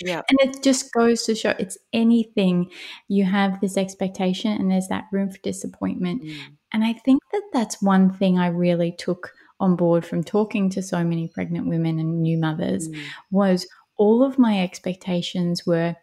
yeah. 0.00 0.22
and 0.28 0.38
it 0.54 0.62
just 0.62 0.92
goes 0.92 1.24
to 1.24 1.34
show 1.34 1.54
it's 1.58 1.78
anything 1.92 2.70
you 3.08 3.24
have 3.24 3.60
this 3.60 3.76
expectation 3.76 4.52
and 4.52 4.70
there's 4.70 4.88
that 4.88 5.04
room 5.12 5.30
for 5.30 5.38
disappointment. 5.38 6.22
Mm. 6.22 6.36
And 6.72 6.84
I 6.84 6.94
think 6.94 7.20
that 7.32 7.42
that's 7.52 7.80
one 7.80 8.12
thing 8.12 8.38
I 8.38 8.48
really 8.48 8.92
took 8.92 9.32
on 9.60 9.76
board 9.76 10.04
from 10.04 10.24
talking 10.24 10.68
to 10.70 10.82
so 10.82 11.04
many 11.04 11.28
pregnant 11.28 11.68
women 11.68 12.00
and 12.00 12.22
new 12.22 12.36
mothers 12.36 12.88
mm. 12.88 13.00
was 13.30 13.66
all 13.96 14.22
of 14.22 14.38
my 14.38 14.62
expectations 14.62 15.66
were 15.66 15.96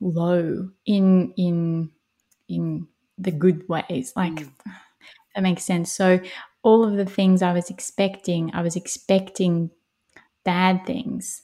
low 0.00 0.68
in 0.84 1.32
in 1.36 1.90
in 2.48 2.86
the 3.18 3.32
good 3.32 3.68
ways. 3.68 4.12
Like 4.14 4.34
mm. 4.34 4.50
that 5.34 5.42
makes 5.42 5.64
sense. 5.64 5.92
So 5.92 6.20
all 6.62 6.82
of 6.82 6.96
the 6.96 7.06
things 7.06 7.42
i 7.42 7.52
was 7.52 7.70
expecting 7.70 8.50
i 8.52 8.60
was 8.60 8.74
expecting 8.74 9.70
bad 10.44 10.84
things. 10.84 11.42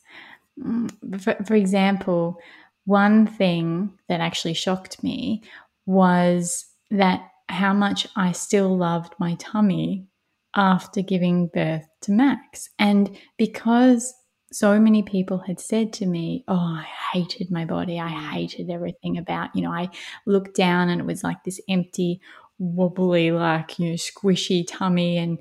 Mm, 0.60 1.22
for, 1.22 1.36
for 1.44 1.54
example 1.54 2.38
one 2.84 3.28
thing 3.28 3.92
that 4.08 4.20
actually 4.20 4.54
shocked 4.54 5.02
me 5.04 5.42
was 5.86 6.66
that 6.90 7.28
how 7.48 7.72
much 7.72 8.08
i 8.16 8.32
still 8.32 8.76
loved 8.76 9.14
my 9.20 9.36
tummy 9.36 10.06
after 10.54 11.02
giving 11.02 11.46
birth 11.48 11.86
to 12.02 12.12
max. 12.12 12.68
And 12.78 13.16
because 13.38 14.14
so 14.52 14.78
many 14.78 15.02
people 15.02 15.38
had 15.38 15.58
said 15.60 15.92
to 15.94 16.06
me, 16.06 16.44
Oh, 16.48 16.54
I 16.54 16.86
hated 17.12 17.50
my 17.50 17.64
body. 17.64 17.98
I 17.98 18.08
hated 18.08 18.70
everything 18.70 19.18
about, 19.18 19.54
you 19.54 19.62
know, 19.62 19.72
I 19.72 19.88
looked 20.26 20.54
down 20.54 20.88
and 20.88 21.00
it 21.00 21.06
was 21.06 21.24
like 21.24 21.42
this 21.44 21.60
empty, 21.68 22.20
wobbly, 22.58 23.30
like, 23.30 23.78
you 23.78 23.90
know, 23.90 23.94
squishy 23.94 24.64
tummy. 24.66 25.18
And, 25.18 25.38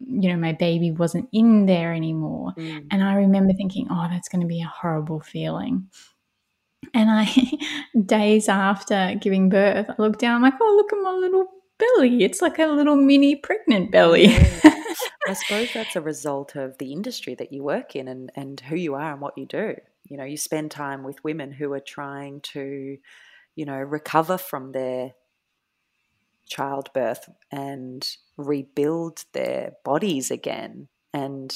you 0.00 0.28
know, 0.30 0.36
my 0.36 0.52
baby 0.52 0.90
wasn't 0.90 1.28
in 1.32 1.66
there 1.66 1.92
anymore. 1.92 2.54
Mm. 2.56 2.86
And 2.90 3.02
I 3.02 3.14
remember 3.14 3.52
thinking, 3.52 3.88
Oh, 3.90 4.06
that's 4.10 4.28
going 4.28 4.42
to 4.42 4.46
be 4.46 4.62
a 4.62 4.66
horrible 4.66 5.20
feeling. 5.20 5.88
And 6.94 7.10
I, 7.10 7.28
days 8.06 8.48
after 8.48 9.16
giving 9.20 9.48
birth, 9.48 9.86
I 9.90 10.00
looked 10.00 10.20
down, 10.20 10.36
I'm 10.36 10.42
like, 10.42 10.54
Oh, 10.60 10.74
look 10.76 10.92
at 10.92 11.02
my 11.02 11.12
little 11.12 11.46
belly. 11.78 12.22
It's 12.22 12.42
like 12.42 12.58
a 12.58 12.66
little 12.66 12.96
mini 12.96 13.36
pregnant 13.36 13.90
belly. 13.90 14.28
I 15.28 15.34
suppose 15.34 15.72
that's 15.74 15.96
a 15.96 16.00
result 16.00 16.56
of 16.56 16.78
the 16.78 16.92
industry 16.92 17.34
that 17.34 17.52
you 17.52 17.62
work 17.62 17.94
in 17.94 18.08
and, 18.08 18.32
and 18.34 18.60
who 18.60 18.76
you 18.76 18.94
are 18.94 19.12
and 19.12 19.20
what 19.20 19.36
you 19.36 19.46
do. 19.46 19.74
You 20.04 20.16
know, 20.16 20.24
you 20.24 20.36
spend 20.36 20.70
time 20.70 21.04
with 21.04 21.22
women 21.22 21.52
who 21.52 21.72
are 21.74 21.80
trying 21.80 22.40
to, 22.52 22.96
you 23.54 23.64
know, 23.64 23.76
recover 23.76 24.38
from 24.38 24.72
their 24.72 25.12
childbirth 26.46 27.28
and 27.52 28.08
rebuild 28.38 29.24
their 29.34 29.72
bodies 29.84 30.30
again. 30.30 30.88
And 31.12 31.54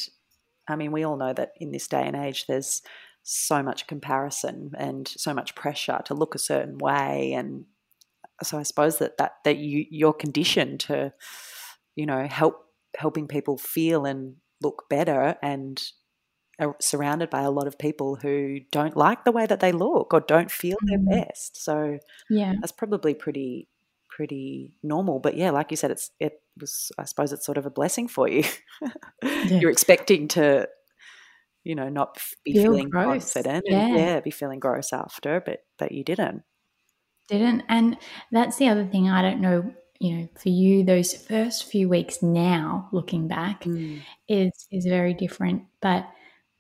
I 0.69 0.76
mean, 0.76 0.93
we 0.93 1.05
all 1.05 1.17
know 1.17 1.33
that 1.33 1.52
in 1.57 1.73
this 1.73 1.88
day 1.88 2.07
and 2.07 2.17
age, 2.17 2.47
there's 2.47 2.83
so 3.23 3.62
much 3.62 3.87
comparison 3.87 4.73
and 4.76 5.09
so 5.09 5.33
much 5.33 5.55
pressure 5.55 6.00
to 6.05 6.14
look 6.14 6.35
a 6.35 6.38
certain 6.38 6.79
way. 6.79 7.33
And 7.33 7.64
so 8.43 8.59
I 8.59 8.62
suppose 8.62 8.99
that, 8.99 9.19
that, 9.19 9.37
that 9.45 9.59
you, 9.59 9.85
you're 9.91 10.12
conditioned 10.12 10.81
to, 10.81 11.12
you 11.95 12.07
know, 12.07 12.27
help 12.27 12.67
helping 12.99 13.27
people 13.27 13.57
feel 13.57 14.05
and 14.05 14.37
look 14.61 14.85
better 14.91 15.37
and 15.43 15.83
are 16.59 16.77
surrounded 16.81 17.31
by 17.31 17.43
a 17.43 17.51
lot 17.51 17.67
of 17.67 17.79
people 17.79 18.17
who 18.17 18.61
don't 18.71 18.97
like 18.97 19.25
the 19.25 19.33
way 19.33 19.47
that 19.47 19.61
they 19.61 19.73
look 19.73 20.12
or 20.12 20.21
don't 20.21 20.51
feel 20.51 20.77
mm. 20.85 20.89
their 20.89 21.25
best. 21.25 21.62
So 21.62 21.99
yeah, 22.29 22.55
that's 22.61 22.73
probably 22.73 23.15
pretty 23.15 23.69
pretty 24.09 24.73
normal. 24.83 25.19
But 25.19 25.37
yeah, 25.37 25.51
like 25.51 25.71
you 25.71 25.77
said, 25.77 25.91
it's 25.91 26.11
it 26.21 26.41
was 26.61 26.93
I 26.99 27.05
suppose 27.05 27.33
it's 27.33 27.47
sort 27.47 27.59
of 27.59 27.67
a 27.67 27.71
blessing 27.71 28.09
for 28.09 28.29
you. 28.29 28.45
yeah. 29.23 29.45
You're 29.47 29.71
expecting 29.71 30.29
to, 30.29 30.69
you 31.65 31.75
know, 31.75 31.89
not 31.89 32.19
be 32.45 32.53
Feel 32.53 32.65
feeling 32.65 32.91
gross. 32.91 33.33
confident 33.33 33.65
yeah. 33.67 33.87
and 33.87 33.97
yeah, 33.97 34.21
be 34.21 34.31
feeling 34.31 34.61
gross 34.61 34.93
after, 34.93 35.41
but 35.45 35.61
but 35.79 35.93
you 35.93 36.05
didn't. 36.05 36.43
Didn't, 37.29 37.62
and 37.69 37.97
that's 38.31 38.57
the 38.57 38.69
other 38.69 38.85
thing. 38.85 39.09
I 39.09 39.23
don't 39.23 39.41
know 39.41 39.73
you 40.02 40.17
know 40.17 40.29
for 40.37 40.49
you 40.49 40.85
those 40.85 41.14
first 41.14 41.64
few 41.64 41.88
weeks 41.88 42.23
now 42.23 42.88
looking 42.93 43.29
back 43.29 43.62
mm. 43.62 44.02
is 44.29 44.67
is 44.73 44.85
very 44.85 45.14
different 45.14 45.62
but 45.81 46.05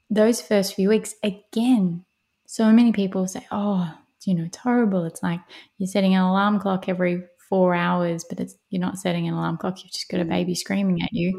those 0.08 0.40
first 0.40 0.74
few 0.74 0.88
weeks 0.88 1.16
again 1.24 2.04
so 2.46 2.70
many 2.70 2.92
people 2.92 3.26
say 3.26 3.44
oh 3.50 3.92
you 4.24 4.34
know 4.34 4.44
it's 4.44 4.58
horrible 4.58 5.04
it's 5.04 5.24
like 5.24 5.40
you're 5.76 5.88
setting 5.88 6.14
an 6.14 6.22
alarm 6.22 6.60
clock 6.60 6.88
every 6.88 7.20
four 7.48 7.74
hours 7.74 8.24
but 8.28 8.38
it's 8.38 8.54
you're 8.70 8.80
not 8.80 8.96
setting 8.96 9.26
an 9.26 9.34
alarm 9.34 9.56
clock 9.56 9.82
you've 9.82 9.92
just 9.92 10.08
got 10.08 10.20
a 10.20 10.24
mm. 10.24 10.30
baby 10.30 10.54
screaming 10.54 11.02
at 11.02 11.12
you 11.12 11.36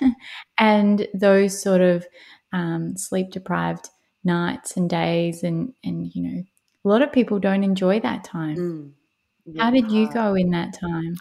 mm. 0.00 0.12
and 0.58 1.08
those 1.14 1.60
sort 1.60 1.80
of 1.80 2.06
um, 2.52 2.96
sleep 2.96 3.30
deprived 3.30 3.88
nights 4.22 4.76
and 4.76 4.88
days 4.88 5.42
and 5.42 5.72
and 5.82 6.14
you 6.14 6.22
know 6.22 6.42
a 6.84 6.88
lot 6.88 7.02
of 7.02 7.12
people 7.12 7.38
don't 7.38 7.64
enjoy 7.64 8.00
that 8.00 8.24
time 8.24 8.56
mm. 8.56 9.58
how 9.58 9.70
did 9.70 9.90
you 9.90 10.10
go 10.12 10.34
in 10.34 10.50
that 10.50 10.72
time 10.72 11.16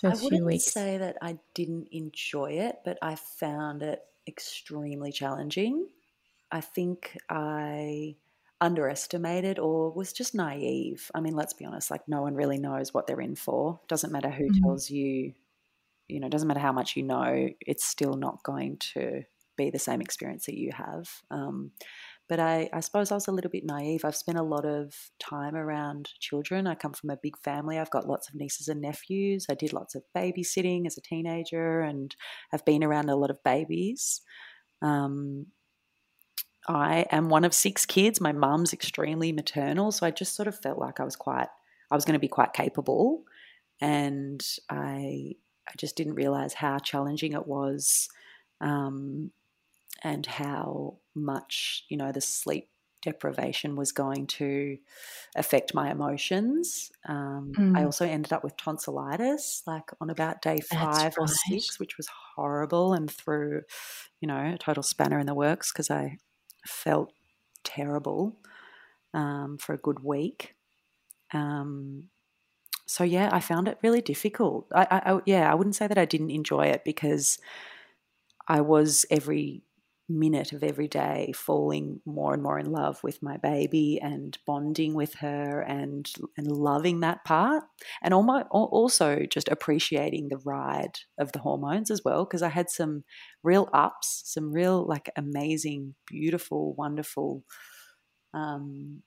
first 0.00 0.20
I 0.20 0.24
wouldn't 0.24 0.40
few 0.40 0.46
weeks? 0.46 0.64
say 0.64 0.98
that 0.98 1.16
I 1.22 1.38
didn't 1.54 1.88
enjoy 1.92 2.52
it, 2.52 2.80
but 2.84 2.98
I 3.02 3.14
found 3.14 3.82
it 3.82 4.02
extremely 4.26 5.12
challenging. 5.12 5.88
I 6.50 6.60
think 6.60 7.16
I 7.28 8.16
underestimated 8.60 9.58
or 9.58 9.90
was 9.90 10.12
just 10.12 10.34
naive. 10.34 11.10
I 11.14 11.20
mean, 11.20 11.34
let's 11.34 11.52
be 11.52 11.64
honest, 11.64 11.90
like 11.90 12.08
no 12.08 12.22
one 12.22 12.34
really 12.34 12.58
knows 12.58 12.94
what 12.94 13.06
they're 13.06 13.20
in 13.20 13.36
for. 13.36 13.80
Doesn't 13.88 14.12
matter 14.12 14.30
who 14.30 14.44
mm-hmm. 14.44 14.64
tells 14.64 14.90
you, 14.90 15.32
you 16.08 16.20
know, 16.20 16.28
doesn't 16.28 16.48
matter 16.48 16.60
how 16.60 16.72
much 16.72 16.96
you 16.96 17.02
know, 17.02 17.50
it's 17.60 17.84
still 17.84 18.14
not 18.14 18.42
going 18.42 18.78
to 18.94 19.22
be 19.56 19.70
the 19.70 19.78
same 19.78 20.00
experience 20.00 20.46
that 20.46 20.58
you 20.58 20.72
have. 20.72 21.10
Um, 21.30 21.72
but 22.28 22.40
I, 22.40 22.68
I 22.72 22.80
suppose 22.80 23.10
I 23.10 23.14
was 23.14 23.28
a 23.28 23.32
little 23.32 23.50
bit 23.50 23.64
naive. 23.64 24.04
I've 24.04 24.16
spent 24.16 24.38
a 24.38 24.42
lot 24.42 24.64
of 24.64 24.94
time 25.20 25.54
around 25.54 26.10
children. 26.18 26.66
I 26.66 26.74
come 26.74 26.92
from 26.92 27.10
a 27.10 27.18
big 27.22 27.38
family. 27.38 27.78
I've 27.78 27.90
got 27.90 28.08
lots 28.08 28.28
of 28.28 28.34
nieces 28.34 28.68
and 28.68 28.80
nephews. 28.80 29.46
I 29.48 29.54
did 29.54 29.72
lots 29.72 29.94
of 29.94 30.02
babysitting 30.16 30.86
as 30.86 30.98
a 30.98 31.02
teenager 31.02 31.80
and 31.80 32.14
I've 32.52 32.64
been 32.64 32.82
around 32.82 33.10
a 33.10 33.16
lot 33.16 33.30
of 33.30 33.42
babies. 33.44 34.22
Um, 34.82 35.46
I 36.68 37.06
am 37.12 37.28
one 37.28 37.44
of 37.44 37.54
six 37.54 37.86
kids. 37.86 38.20
My 38.20 38.32
mum's 38.32 38.72
extremely 38.72 39.30
maternal. 39.30 39.92
So 39.92 40.04
I 40.04 40.10
just 40.10 40.34
sort 40.34 40.48
of 40.48 40.58
felt 40.60 40.78
like 40.78 40.98
I 40.98 41.04
was 41.04 41.14
quite, 41.14 41.48
I 41.92 41.94
was 41.94 42.04
going 42.04 42.14
to 42.14 42.20
be 42.20 42.28
quite 42.28 42.52
capable. 42.52 43.22
And 43.80 44.44
I, 44.68 45.36
I 45.68 45.72
just 45.76 45.96
didn't 45.96 46.14
realize 46.14 46.54
how 46.54 46.78
challenging 46.78 47.34
it 47.34 47.46
was 47.46 48.08
um, 48.60 49.30
and 50.02 50.26
how 50.26 50.98
much, 51.14 51.84
you 51.88 51.96
know, 51.96 52.12
the 52.12 52.20
sleep 52.20 52.68
deprivation 53.02 53.76
was 53.76 53.92
going 53.92 54.26
to 54.26 54.76
affect 55.36 55.74
my 55.74 55.90
emotions. 55.90 56.90
Um, 57.08 57.52
mm. 57.56 57.78
I 57.78 57.84
also 57.84 58.04
ended 58.04 58.32
up 58.32 58.42
with 58.42 58.56
tonsillitis, 58.56 59.62
like 59.66 59.90
on 60.00 60.10
about 60.10 60.42
day 60.42 60.58
five 60.60 61.14
or 61.18 61.28
six, 61.28 61.78
which 61.78 61.96
was 61.96 62.08
horrible 62.34 62.92
and 62.94 63.10
threw, 63.10 63.62
you 64.20 64.28
know, 64.28 64.52
a 64.54 64.58
total 64.58 64.82
spanner 64.82 65.18
in 65.18 65.26
the 65.26 65.34
works 65.34 65.72
because 65.72 65.90
I 65.90 66.18
felt 66.66 67.12
terrible 67.62 68.36
um, 69.14 69.56
for 69.58 69.72
a 69.72 69.78
good 69.78 70.02
week. 70.02 70.54
Um, 71.32 72.08
so 72.86 73.04
yeah, 73.04 73.30
I 73.32 73.40
found 73.40 73.68
it 73.68 73.78
really 73.82 74.00
difficult. 74.00 74.66
I, 74.74 74.86
I, 74.90 75.12
I, 75.12 75.20
yeah, 75.26 75.50
I 75.50 75.54
wouldn't 75.54 75.76
say 75.76 75.86
that 75.86 75.98
I 75.98 76.04
didn't 76.04 76.30
enjoy 76.30 76.66
it 76.66 76.84
because 76.84 77.38
I 78.48 78.60
was 78.60 79.06
every 79.10 79.62
minute 80.08 80.52
of 80.52 80.62
every 80.62 80.86
day 80.86 81.32
falling 81.34 82.00
more 82.06 82.32
and 82.32 82.42
more 82.42 82.58
in 82.58 82.70
love 82.70 83.02
with 83.02 83.22
my 83.22 83.36
baby 83.36 83.98
and 84.00 84.38
bonding 84.46 84.94
with 84.94 85.14
her 85.14 85.60
and 85.60 86.10
and 86.36 86.46
loving 86.46 87.00
that 87.00 87.24
part. 87.24 87.64
And 88.02 88.14
almost, 88.14 88.46
also 88.50 89.24
just 89.28 89.48
appreciating 89.48 90.28
the 90.28 90.38
ride 90.38 91.00
of 91.18 91.32
the 91.32 91.40
hormones 91.40 91.90
as 91.90 92.02
well 92.04 92.24
because 92.24 92.42
I 92.42 92.48
had 92.48 92.70
some 92.70 93.04
real 93.42 93.68
ups 93.72 94.22
some 94.24 94.52
real 94.52 94.86
like 94.86 95.10
amazing 95.16 95.94
beautiful 96.06 96.74
wonderful 96.74 97.44
um, 98.32 99.02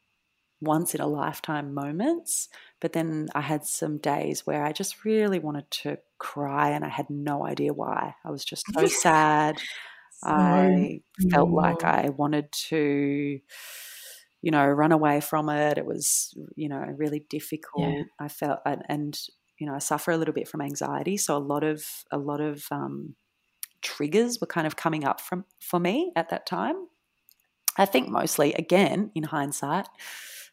once 0.62 0.94
in 0.94 1.02
a 1.02 1.08
lifetime 1.08 1.74
moments. 1.74 2.50
But 2.82 2.94
then 2.94 3.28
I 3.34 3.42
had 3.42 3.66
some 3.66 3.98
days 3.98 4.46
where 4.46 4.66
I 4.66 4.72
just 4.72 5.06
really 5.06 5.40
wanted 5.40 5.70
to 5.72 6.00
cry 6.18 6.72
and 6.72 6.84
I 6.84 6.90
had 6.90 7.10
no 7.10 7.46
idea 7.46 7.74
why. 7.74 8.16
I 8.26 8.32
was 8.32 8.44
just 8.44 8.66
so 8.74 8.86
sad 8.88 9.58
so, 10.24 10.30
I 10.30 11.02
felt 11.32 11.50
like 11.50 11.84
I 11.84 12.10
wanted 12.10 12.52
to, 12.70 13.40
you 14.42 14.52
know, 14.52 14.66
run 14.66 14.92
away 14.92 15.22
from 15.22 15.50
it. 15.50 15.78
It 15.78 15.86
was, 15.86 16.34
you 16.56 16.70
know, 16.70 16.84
really 16.98 17.26
difficult. 17.30 17.88
Yeah. 17.88 18.04
I 18.20 18.28
felt, 18.28 18.60
and, 18.66 18.84
and, 18.90 19.20
you 19.60 19.68
know, 19.68 19.76
I 19.76 19.80
suffer 19.80 20.12
a 20.12 20.18
little 20.18 20.34
bit 20.34 20.48
from 20.48 20.62
anxiety. 20.62 21.18
So 21.18 21.36
a 21.36 21.40
lot 21.40 21.64
of, 21.64 21.84
a 22.12 22.18
lot 22.18 22.42
of, 22.42 22.66
um, 22.72 23.16
triggers 23.82 24.40
were 24.40 24.48
kind 24.48 24.68
of 24.68 24.76
coming 24.76 25.04
up 25.04 25.22
from 25.22 25.46
for 25.60 25.80
me 25.80 26.12
at 26.16 26.30
that 26.30 26.46
time. 26.46 26.76
I 27.78 27.86
think 27.86 28.10
mostly, 28.10 28.54
again, 28.54 29.12
in 29.16 29.24
hindsight, 29.24 29.88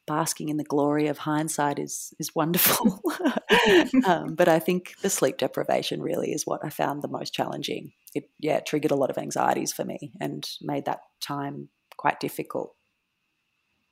basking 0.06 0.48
in 0.48 0.56
the 0.56 0.64
glory 0.64 1.08
of 1.08 1.18
hindsight 1.18 1.78
is 1.78 2.14
is 2.18 2.34
wonderful. 2.34 3.00
um, 4.06 4.34
but 4.34 4.48
I 4.48 4.58
think 4.58 4.94
the 5.02 5.10
sleep 5.10 5.38
deprivation 5.38 6.00
really 6.00 6.32
is 6.32 6.46
what 6.46 6.64
I 6.64 6.70
found 6.70 7.02
the 7.02 7.08
most 7.08 7.34
challenging. 7.34 7.92
It 8.16 8.30
yeah 8.38 8.60
triggered 8.60 8.90
a 8.90 8.96
lot 8.96 9.10
of 9.10 9.18
anxieties 9.18 9.72
for 9.72 9.84
me 9.84 10.12
and 10.20 10.48
made 10.60 10.84
that 10.86 11.00
time 11.20 11.68
quite 11.96 12.20
difficult. 12.20 12.74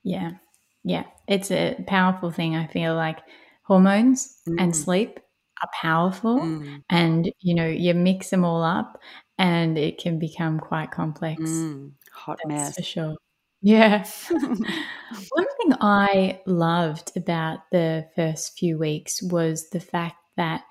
Yeah, 0.03 0.33
yeah, 0.83 1.05
it's 1.27 1.51
a 1.51 1.77
powerful 1.87 2.31
thing. 2.31 2.57
I 2.57 2.67
feel 2.67 2.95
like 2.95 3.21
hormones 3.63 4.37
mm. 4.49 4.57
and 4.59 4.77
sleep 4.77 5.19
are 5.63 5.71
powerful, 5.81 6.41
mm. 6.41 6.83
and 6.91 7.31
you 7.41 7.55
know 7.55 7.67
you 7.67 7.95
mix 7.95 8.31
them 8.31 8.45
all 8.45 8.63
up, 8.63 8.99
and 9.39 9.79
it 9.79 9.99
can 9.99 10.19
become 10.19 10.59
quite 10.59 10.91
complex. 10.91 11.41
Mm. 11.43 11.93
Hot 12.13 12.39
That's 12.45 12.49
mess 12.49 12.77
for 12.77 12.83
sure. 12.83 13.15
Yeah. 13.65 14.05
One 14.31 15.47
thing 15.57 15.73
I 15.81 16.41
loved 16.47 17.13
about 17.17 17.61
the 17.73 18.07
first 18.15 18.59
few 18.59 18.77
weeks 18.79 19.23
was 19.23 19.71
the 19.71 19.81
fact 19.81 20.17
that 20.37 20.65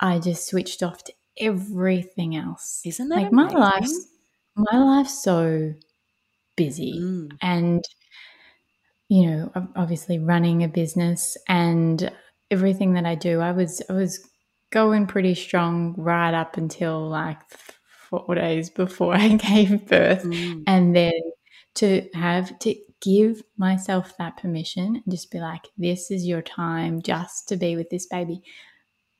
I 0.00 0.18
just 0.18 0.46
switched 0.46 0.82
off 0.82 1.04
to 1.04 1.12
everything 1.40 2.36
else. 2.36 2.82
Isn't 2.84 3.08
that 3.08 3.16
like 3.16 3.32
amazing? 3.32 3.58
my 3.58 3.70
life's 3.70 4.06
my 4.56 4.78
life's 4.78 5.22
so 5.22 5.72
busy 6.56 6.98
mm. 6.98 7.28
and 7.40 7.84
you 9.08 9.30
know 9.30 9.52
obviously 9.76 10.18
running 10.18 10.64
a 10.64 10.68
business 10.68 11.36
and 11.48 12.10
everything 12.50 12.94
that 12.94 13.06
I 13.06 13.14
do 13.14 13.38
I 13.38 13.52
was 13.52 13.80
I 13.88 13.92
was 13.92 14.28
going 14.70 15.06
pretty 15.06 15.34
strong 15.34 15.94
right 15.96 16.34
up 16.34 16.56
until 16.56 17.08
like 17.08 17.38
four 18.10 18.34
days 18.34 18.70
before 18.70 19.14
I 19.16 19.28
gave 19.36 19.86
birth 19.86 20.24
mm. 20.24 20.64
and 20.66 20.96
then 20.96 21.12
to 21.76 22.08
have 22.14 22.58
to 22.58 22.74
give 23.00 23.42
myself 23.56 24.16
that 24.18 24.36
permission 24.36 24.96
and 24.96 25.04
just 25.08 25.30
be 25.30 25.38
like, 25.38 25.68
this 25.76 26.10
is 26.10 26.26
your 26.26 26.42
time 26.42 27.00
just 27.02 27.48
to 27.48 27.56
be 27.56 27.76
with 27.76 27.90
this 27.90 28.06
baby. 28.06 28.42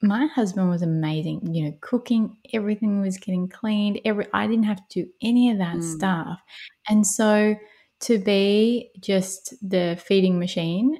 My 0.01 0.27
husband 0.27 0.71
was 0.71 0.83
amazing, 0.83 1.53
you 1.53 1.65
know, 1.65 1.75
cooking, 1.81 2.37
everything 2.53 3.01
was 3.01 3.19
getting 3.19 3.49
cleaned. 3.49 4.01
Every 4.05 4.27
I 4.33 4.47
didn't 4.47 4.67
have 4.67 4.87
to 4.89 5.03
do 5.03 5.11
any 5.23 5.51
of 5.51 5.59
that 5.59 5.77
mm. 5.77 5.97
stuff. 5.97 6.41
And 6.89 7.07
so 7.07 7.57
to 8.01 8.19
be 8.19 8.91
just 9.01 9.55
the 9.61 10.01
feeding 10.01 10.39
machine 10.39 10.99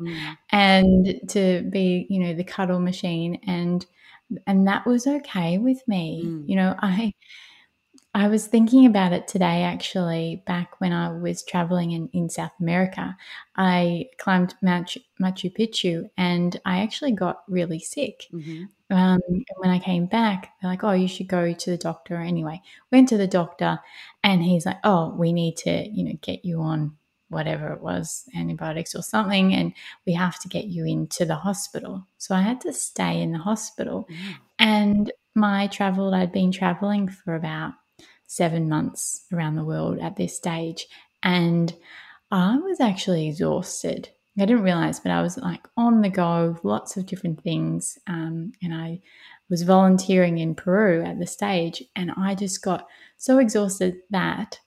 mm. 0.00 0.36
and 0.50 1.20
to 1.28 1.62
be, 1.70 2.06
you 2.10 2.18
know, 2.18 2.34
the 2.34 2.44
cuddle 2.44 2.80
machine 2.80 3.40
and 3.46 3.86
and 4.46 4.66
that 4.66 4.86
was 4.86 5.06
okay 5.06 5.58
with 5.58 5.82
me. 5.86 6.22
Mm. 6.24 6.48
You 6.48 6.56
know, 6.56 6.74
I 6.78 7.14
I 8.12 8.26
was 8.26 8.48
thinking 8.48 8.86
about 8.86 9.12
it 9.12 9.28
today, 9.28 9.62
actually, 9.62 10.42
back 10.44 10.80
when 10.80 10.92
I 10.92 11.12
was 11.12 11.44
traveling 11.44 11.92
in, 11.92 12.08
in 12.12 12.28
South 12.28 12.50
America. 12.60 13.16
I 13.56 14.06
climbed 14.18 14.54
Machu, 14.64 15.00
Machu 15.22 15.56
Picchu 15.56 16.10
and 16.16 16.60
I 16.64 16.80
actually 16.80 17.12
got 17.12 17.42
really 17.46 17.78
sick. 17.78 18.26
Mm-hmm. 18.32 18.64
Um, 18.92 19.20
and 19.28 19.44
when 19.58 19.70
I 19.70 19.78
came 19.78 20.06
back, 20.06 20.54
they're 20.60 20.70
like, 20.70 20.82
oh, 20.82 20.90
you 20.90 21.06
should 21.06 21.28
go 21.28 21.52
to 21.52 21.70
the 21.70 21.76
doctor. 21.76 22.16
Anyway, 22.16 22.60
went 22.90 23.08
to 23.10 23.16
the 23.16 23.28
doctor 23.28 23.78
and 24.24 24.42
he's 24.42 24.66
like, 24.66 24.78
oh, 24.82 25.14
we 25.16 25.32
need 25.32 25.56
to, 25.58 25.88
you 25.88 26.04
know, 26.04 26.18
get 26.20 26.44
you 26.44 26.60
on 26.60 26.96
whatever 27.28 27.72
it 27.72 27.80
was, 27.80 28.28
antibiotics 28.36 28.94
or 28.94 29.02
something, 29.02 29.54
and 29.54 29.72
we 30.04 30.12
have 30.12 30.40
to 30.40 30.48
get 30.48 30.64
you 30.64 30.84
into 30.84 31.24
the 31.24 31.36
hospital. 31.36 32.04
So 32.18 32.34
I 32.34 32.40
had 32.40 32.60
to 32.62 32.72
stay 32.72 33.22
in 33.22 33.30
the 33.30 33.38
hospital. 33.38 34.08
Mm. 34.10 34.34
And 34.58 35.12
my 35.36 35.68
travel, 35.68 36.12
I'd 36.12 36.32
been 36.32 36.50
traveling 36.50 37.08
for 37.08 37.36
about 37.36 37.74
seven 38.30 38.68
months 38.68 39.24
around 39.32 39.56
the 39.56 39.64
world 39.64 39.98
at 39.98 40.14
this 40.14 40.36
stage. 40.36 40.86
And 41.20 41.74
I 42.30 42.58
was 42.58 42.78
actually 42.78 43.26
exhausted. 43.26 44.08
I 44.38 44.44
didn't 44.44 44.62
realize, 44.62 45.00
but 45.00 45.10
I 45.10 45.20
was 45.20 45.36
like 45.36 45.66
on 45.76 46.00
the 46.00 46.10
go, 46.10 46.56
lots 46.62 46.96
of 46.96 47.06
different 47.06 47.42
things. 47.42 47.98
Um, 48.06 48.52
and 48.62 48.72
I 48.72 49.00
was 49.48 49.64
volunteering 49.64 50.38
in 50.38 50.54
Peru 50.54 51.02
at 51.02 51.18
the 51.18 51.26
stage. 51.26 51.82
And 51.96 52.12
I 52.16 52.36
just 52.36 52.62
got 52.62 52.86
so 53.16 53.38
exhausted 53.38 53.96
that 54.10 54.60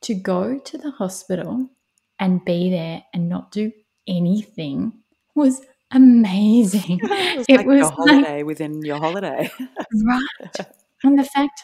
to 0.00 0.14
go 0.14 0.58
to 0.58 0.76
the 0.76 0.90
hospital 0.90 1.70
and 2.18 2.44
be 2.44 2.68
there 2.68 3.04
and 3.14 3.28
not 3.28 3.52
do 3.52 3.70
anything 4.08 4.92
was 5.36 5.64
amazing. 5.92 6.98
it 7.04 7.36
was, 7.36 7.46
it 7.48 7.56
like 7.58 7.66
was 7.66 7.78
your 7.78 7.92
holiday 7.92 8.38
like, 8.38 8.46
within 8.46 8.82
your 8.82 8.98
holiday. 8.98 9.48
right. 10.04 10.66
And 11.04 11.16
the 11.16 11.24
fact 11.24 11.62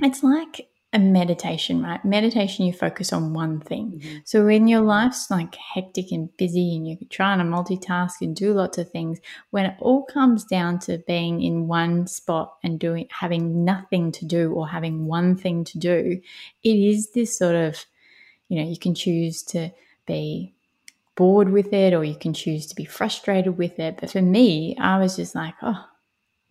it's 0.00 0.22
like 0.22 0.68
a 0.92 0.98
meditation, 0.98 1.82
right? 1.82 2.02
Meditation, 2.04 2.64
you 2.64 2.72
focus 2.72 3.12
on 3.12 3.34
one 3.34 3.60
thing. 3.60 4.00
Mm-hmm. 4.00 4.16
So 4.24 4.46
when 4.46 4.66
your 4.66 4.80
life's 4.80 5.30
like 5.30 5.54
hectic 5.54 6.10
and 6.10 6.34
busy 6.36 6.74
and 6.74 6.88
you're 6.88 6.96
trying 7.10 7.38
to 7.38 7.44
multitask 7.44 8.14
and 8.22 8.34
do 8.34 8.54
lots 8.54 8.78
of 8.78 8.90
things, 8.90 9.18
when 9.50 9.66
it 9.66 9.76
all 9.78 10.04
comes 10.04 10.44
down 10.44 10.78
to 10.80 10.98
being 11.06 11.42
in 11.42 11.66
one 11.66 12.06
spot 12.06 12.56
and 12.62 12.78
doing 12.78 13.08
having 13.10 13.64
nothing 13.64 14.12
to 14.12 14.24
do 14.24 14.52
or 14.52 14.68
having 14.68 15.06
one 15.06 15.36
thing 15.36 15.64
to 15.64 15.78
do, 15.78 16.20
it 16.62 16.76
is 16.76 17.10
this 17.10 17.36
sort 17.36 17.56
of, 17.56 17.84
you 18.48 18.58
know, 18.58 18.68
you 18.68 18.78
can 18.78 18.94
choose 18.94 19.42
to 19.42 19.70
be 20.06 20.54
bored 21.16 21.50
with 21.50 21.72
it 21.72 21.94
or 21.94 22.04
you 22.04 22.14
can 22.14 22.32
choose 22.32 22.66
to 22.66 22.76
be 22.76 22.84
frustrated 22.84 23.58
with 23.58 23.78
it. 23.78 23.98
But 24.00 24.12
for 24.12 24.22
me, 24.22 24.76
I 24.78 24.98
was 24.98 25.16
just 25.16 25.34
like, 25.34 25.54
oh, 25.62 25.84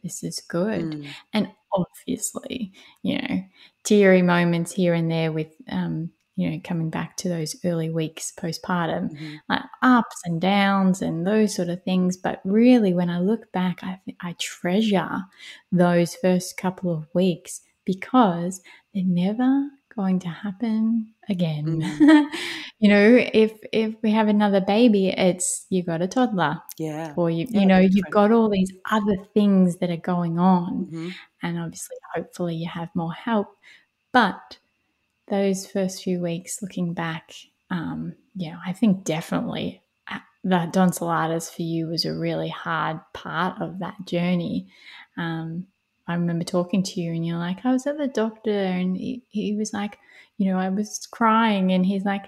this 0.04 0.24
is 0.24 0.40
good. 0.40 0.92
Mm. 0.92 1.08
And 1.34 1.52
obviously, 1.76 2.74
you 3.04 3.22
know, 3.22 3.44
teary 3.84 4.22
moments 4.22 4.72
here 4.72 4.94
and 4.94 5.12
there 5.12 5.32
with, 5.32 5.54
um, 5.70 6.12
you 6.36 6.50
know, 6.50 6.60
coming 6.64 6.90
back 6.90 7.16
to 7.18 7.30
those 7.30 7.56
early 7.64 7.90
weeks 7.90 8.34
postpartum, 8.38 9.12
mm-hmm. 9.12 9.36
like 9.48 9.62
ups 9.82 10.22
and 10.26 10.42
downs 10.42 11.02
and 11.02 11.26
those 11.26 11.56
sort 11.56 11.70
of 11.70 11.84
things. 11.84 12.18
But 12.18 12.42
really, 12.44 12.94
when 12.94 13.10
I 13.10 13.20
look 13.20 13.52
back, 13.52 13.80
I, 13.84 14.00
I 14.22 14.36
treasure 14.40 15.22
those 15.72 16.16
first 16.16 16.58
couple 16.58 16.92
of 16.92 17.08
weeks 17.14 17.62
because 17.86 18.62
they're 18.94 19.04
never 19.06 19.70
going 19.96 20.20
to 20.20 20.30
happen 20.30 21.14
again. 21.30 21.82
Mm. 21.82 22.26
you 22.80 22.90
know, 22.90 23.18
if 23.34 23.54
if 23.72 23.96
we 24.02 24.12
have 24.12 24.28
another 24.28 24.62
baby, 24.62 25.10
it's 25.10 25.66
you 25.70 25.84
got 25.84 26.02
a 26.02 26.08
toddler. 26.08 26.62
Yeah. 26.78 27.14
Or 27.16 27.30
you 27.30 27.48
yeah, 27.50 27.60
you 27.60 27.66
know, 27.66 27.80
you've 27.80 28.10
got 28.12 28.32
all 28.32 28.50
these 28.50 28.72
other 28.92 29.18
things 29.34 29.78
that 29.78 29.90
are 29.90 29.98
going 29.98 30.38
on. 30.40 30.86
Mm-hmm. 30.86 31.10
And 31.44 31.60
obviously 31.60 31.98
hopefully 32.14 32.56
you 32.56 32.70
have 32.70 32.90
more 32.96 33.14
help. 33.14 33.56
But 34.12 34.60
those 35.28 35.68
first 35.68 36.04
few 36.04 36.22
weeks 36.22 36.62
looking 36.62 36.94
back, 36.94 37.34
um, 37.70 38.16
yeah, 38.36 38.58
I 38.66 38.74
think 38.74 39.04
definitely 39.04 39.82
uh, 40.10 40.20
that 40.44 40.74
tonsillitis 40.74 41.50
for 41.50 41.64
you 41.64 41.88
was 41.88 42.06
a 42.06 42.14
really 42.14 42.50
hard 42.50 43.00
part 43.14 43.62
of 43.62 43.80
that 43.80 44.06
journey. 44.06 44.68
Um, 45.18 45.68
I 46.08 46.14
remember 46.14 46.44
talking 46.44 46.84
to 46.84 47.02
you 47.02 47.14
and 47.14 47.26
you're 47.26 47.38
like, 47.38 47.66
I 47.66 47.72
was 47.72 47.88
at 47.88 47.98
the 47.98 48.08
doctor 48.08 48.52
and 48.52 48.96
he, 48.96 49.24
he 49.30 49.56
was 49.56 49.74
like, 49.74 49.98
you 50.38 50.52
know, 50.52 50.60
I 50.60 50.70
was 50.70 51.08
crying 51.12 51.72
and 51.72 51.86
he's 51.86 52.06
like, 52.06 52.26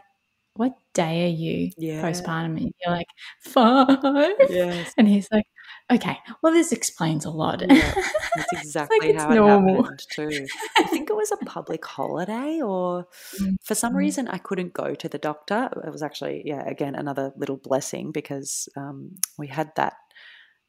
what 0.57 0.73
day 0.93 1.25
are 1.25 1.35
you 1.35 1.71
yeah. 1.77 2.01
postpartum? 2.01 2.57
And 2.57 2.73
you're 2.83 2.95
like, 2.95 3.07
five. 3.41 4.35
Yes. 4.49 4.91
And 4.97 5.07
he's 5.07 5.27
like, 5.31 5.45
okay, 5.91 6.17
well, 6.41 6.51
this 6.53 6.71
explains 6.71 7.25
a 7.25 7.29
lot. 7.29 7.61
Yeah, 7.61 7.93
that's 8.35 8.53
exactly 8.53 9.13
like 9.13 9.17
how 9.17 9.31
it 9.31 9.35
normal. 9.35 9.83
happened 9.83 10.01
too. 10.11 10.47
I 10.77 10.83
think 10.83 11.09
it 11.09 11.15
was 11.15 11.31
a 11.31 11.37
public 11.45 11.85
holiday, 11.85 12.61
or 12.61 13.07
mm. 13.39 13.55
for 13.63 13.75
some 13.75 13.93
mm. 13.93 13.97
reason 13.97 14.27
I 14.27 14.37
couldn't 14.37 14.73
go 14.73 14.95
to 14.95 15.09
the 15.09 15.17
doctor. 15.17 15.69
It 15.85 15.91
was 15.91 16.03
actually, 16.03 16.43
yeah, 16.45 16.67
again 16.67 16.95
another 16.95 17.31
little 17.37 17.57
blessing 17.57 18.11
because 18.11 18.67
um, 18.75 19.11
we 19.37 19.47
had 19.47 19.71
that 19.75 19.93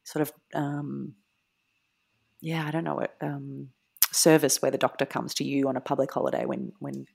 sort 0.03 0.21
of 0.21 0.33
um, 0.53 1.15
yeah, 2.41 2.65
I 2.67 2.71
don't 2.71 2.83
know 2.83 2.95
what 2.95 3.15
um, 3.21 3.69
service 4.11 4.61
where 4.61 4.71
the 4.71 4.77
doctor 4.77 5.05
comes 5.05 5.33
to 5.35 5.43
you 5.43 5.67
on 5.67 5.75
a 5.75 5.81
public 5.81 6.11
holiday 6.11 6.45
when 6.45 6.71
when 6.79 7.05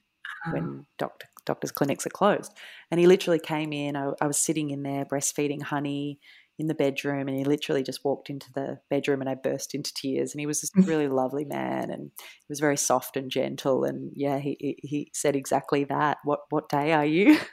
uh-huh. 0.47 0.53
when 0.53 0.87
doctor 0.99 1.29
doctors' 1.45 1.73
clinics 1.73 2.07
are 2.07 2.11
closed. 2.11 2.53
And 2.91 2.99
he 2.99 3.07
literally 3.07 3.39
came 3.39 3.73
in. 3.73 3.97
I, 3.97 4.13
I 4.21 4.27
was 4.27 4.39
sitting 4.39 4.71
in 4.71 4.83
there 4.83 5.05
breastfeeding 5.05 5.63
honey 5.63 6.19
in 6.59 6.69
the 6.69 6.75
bedroom, 6.75 7.27
and 7.27 7.37
he 7.37 7.45
literally 7.45 7.83
just 7.83 8.05
walked 8.05 8.31
into 8.31 8.53
the 8.53 8.79
bedroom, 8.89 9.21
and 9.21 9.29
I 9.29 9.35
burst 9.35 9.75
into 9.75 9.93
tears. 9.93 10.33
And 10.33 10.41
he 10.41 10.47
was 10.47 10.63
a 10.63 10.81
really 10.83 11.09
lovely 11.09 11.45
man, 11.45 11.91
and 11.91 12.11
he 12.17 12.47
was 12.49 12.61
very 12.61 12.77
soft 12.77 13.17
and 13.17 13.31
gentle. 13.31 13.85
And 13.85 14.13
yeah, 14.15 14.39
he 14.39 14.79
he 14.83 15.11
said 15.13 15.37
exactly 15.37 15.85
that. 15.85 16.19
What 16.25 16.41
what 16.51 16.69
day 16.69 16.93
are 16.93 17.07
you? 17.07 17.39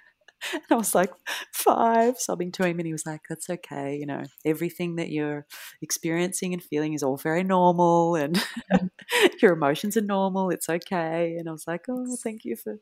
And 0.53 0.61
I 0.71 0.75
was 0.75 0.95
like, 0.95 1.11
five, 1.53 2.17
sobbing 2.19 2.51
to 2.53 2.63
him. 2.63 2.79
And 2.79 2.85
he 2.87 2.91
was 2.93 3.05
like, 3.05 3.21
that's 3.29 3.49
okay. 3.49 3.95
You 3.97 4.05
know, 4.05 4.23
everything 4.45 4.95
that 4.95 5.09
you're 5.09 5.45
experiencing 5.81 6.53
and 6.53 6.63
feeling 6.63 6.93
is 6.93 7.03
all 7.03 7.17
very 7.17 7.43
normal 7.43 8.15
and 8.15 8.35
mm. 8.73 8.89
your 9.41 9.53
emotions 9.53 9.97
are 9.97 10.01
normal. 10.01 10.49
It's 10.49 10.69
okay. 10.69 11.35
And 11.37 11.47
I 11.47 11.51
was 11.51 11.67
like, 11.67 11.85
oh, 11.89 12.15
thank 12.23 12.45
you 12.45 12.55
for, 12.55 12.73
you 12.73 12.79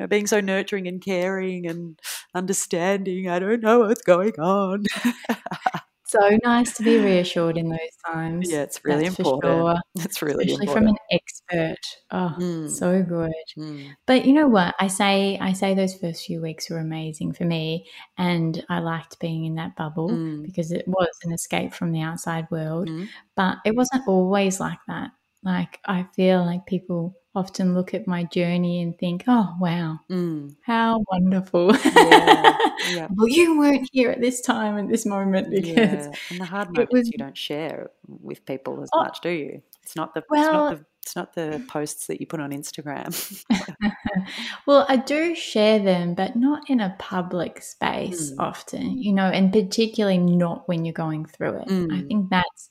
know, 0.00 0.06
being 0.06 0.26
so 0.26 0.40
nurturing 0.40 0.86
and 0.88 1.02
caring 1.02 1.66
and 1.66 1.98
understanding. 2.34 3.28
I 3.28 3.38
don't 3.38 3.62
know 3.62 3.80
what's 3.80 4.02
going 4.02 4.38
on. 4.38 4.84
so 6.06 6.38
nice 6.44 6.72
to 6.74 6.84
be 6.84 6.98
reassured 6.98 7.56
in 7.56 7.68
those 7.68 7.78
times. 8.06 8.50
Yeah, 8.50 8.62
it's 8.62 8.80
really 8.84 9.04
That's 9.04 9.18
important. 9.18 9.52
Sure. 9.52 9.76
It's 10.04 10.22
really 10.22 10.44
especially 10.44 10.66
important. 10.66 10.74
from 10.74 10.86
an 10.88 10.96
expert. 11.10 11.86
Oh, 12.12 12.34
mm. 12.38 12.70
so 12.70 13.02
good. 13.02 13.32
Mm. 13.58 13.90
But 14.06 14.24
you 14.24 14.32
know 14.32 14.46
what? 14.46 14.74
I 14.78 14.86
say 14.86 15.36
I 15.40 15.52
say 15.52 15.74
those 15.74 15.94
first 15.94 16.24
few 16.24 16.40
weeks 16.40 16.70
were 16.70 16.78
amazing 16.78 17.32
for 17.32 17.44
me, 17.44 17.86
and 18.16 18.64
I 18.68 18.78
liked 18.78 19.18
being 19.18 19.46
in 19.46 19.56
that 19.56 19.74
bubble 19.74 20.10
mm. 20.10 20.44
because 20.44 20.70
it 20.70 20.86
was 20.86 21.10
an 21.24 21.32
escape 21.32 21.74
from 21.74 21.90
the 21.90 22.02
outside 22.02 22.46
world. 22.50 22.88
Hmm. 22.88 23.04
But 23.34 23.58
it 23.64 23.74
wasn't 23.74 24.06
always 24.06 24.60
like 24.60 24.78
that. 24.86 25.10
Like 25.46 25.78
I 25.84 26.06
feel 26.16 26.44
like 26.44 26.66
people 26.66 27.16
often 27.36 27.72
look 27.72 27.94
at 27.94 28.08
my 28.08 28.24
journey 28.24 28.82
and 28.82 28.98
think, 28.98 29.22
oh, 29.28 29.54
wow, 29.60 30.00
mm. 30.10 30.52
how 30.62 31.04
wonderful. 31.08 31.72
Yeah, 31.76 32.58
yeah. 32.90 33.06
well, 33.14 33.28
you 33.28 33.56
weren't 33.56 33.88
here 33.92 34.10
at 34.10 34.20
this 34.20 34.40
time 34.40 34.76
and 34.76 34.90
this 34.90 35.06
moment 35.06 35.50
because. 35.50 35.76
Yeah. 35.76 36.12
And 36.30 36.40
the 36.40 36.46
hard 36.46 36.72
moments 36.72 36.92
was, 36.92 37.06
you 37.12 37.18
don't 37.18 37.36
share 37.36 37.90
with 38.08 38.44
people 38.44 38.82
as 38.82 38.88
oh, 38.92 39.04
much, 39.04 39.20
do 39.20 39.28
you? 39.28 39.62
It's 39.84 39.94
not 39.94 40.14
the. 40.14 40.24
Well, 40.28 40.42
it's 40.42 40.52
not 40.52 40.78
the 40.78 40.84
it's 41.06 41.14
not 41.14 41.34
the 41.34 41.64
posts 41.68 42.08
that 42.08 42.20
you 42.20 42.26
put 42.26 42.40
on 42.40 42.50
Instagram. 42.50 43.14
well, 44.66 44.84
I 44.88 44.96
do 44.96 45.36
share 45.36 45.78
them, 45.78 46.14
but 46.14 46.34
not 46.34 46.68
in 46.68 46.80
a 46.80 46.96
public 46.98 47.62
space 47.62 48.32
mm. 48.32 48.36
often, 48.40 48.98
you 48.98 49.12
know, 49.12 49.26
and 49.26 49.52
particularly 49.52 50.18
not 50.18 50.66
when 50.66 50.84
you're 50.84 50.92
going 50.92 51.24
through 51.24 51.60
it. 51.60 51.68
Mm. 51.68 51.92
I 51.96 52.08
think 52.08 52.30
that's, 52.30 52.70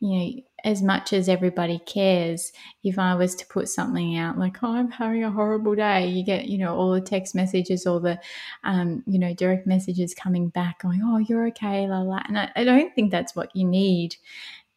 you 0.00 0.18
know, 0.18 0.42
as 0.64 0.82
much 0.82 1.12
as 1.12 1.28
everybody 1.28 1.78
cares, 1.86 2.52
if 2.82 2.98
I 2.98 3.14
was 3.14 3.34
to 3.36 3.46
put 3.46 3.68
something 3.68 4.16
out 4.16 4.38
like, 4.38 4.62
oh, 4.62 4.72
I'm 4.72 4.90
having 4.90 5.22
a 5.22 5.30
horrible 5.30 5.74
day, 5.74 6.06
you 6.08 6.24
get, 6.24 6.46
you 6.46 6.58
know, 6.58 6.74
all 6.74 6.92
the 6.92 7.00
text 7.00 7.34
messages, 7.34 7.86
all 7.86 8.00
the, 8.00 8.18
um, 8.64 9.04
you 9.06 9.18
know, 9.18 9.34
direct 9.34 9.66
messages 9.66 10.14
coming 10.14 10.48
back 10.48 10.80
going, 10.80 11.02
oh, 11.04 11.18
you're 11.18 11.46
okay, 11.48 11.86
la 11.86 12.00
la. 12.00 12.22
And 12.26 12.38
I, 12.38 12.50
I 12.56 12.64
don't 12.64 12.94
think 12.94 13.10
that's 13.10 13.36
what 13.36 13.54
you 13.54 13.64
need 13.64 14.16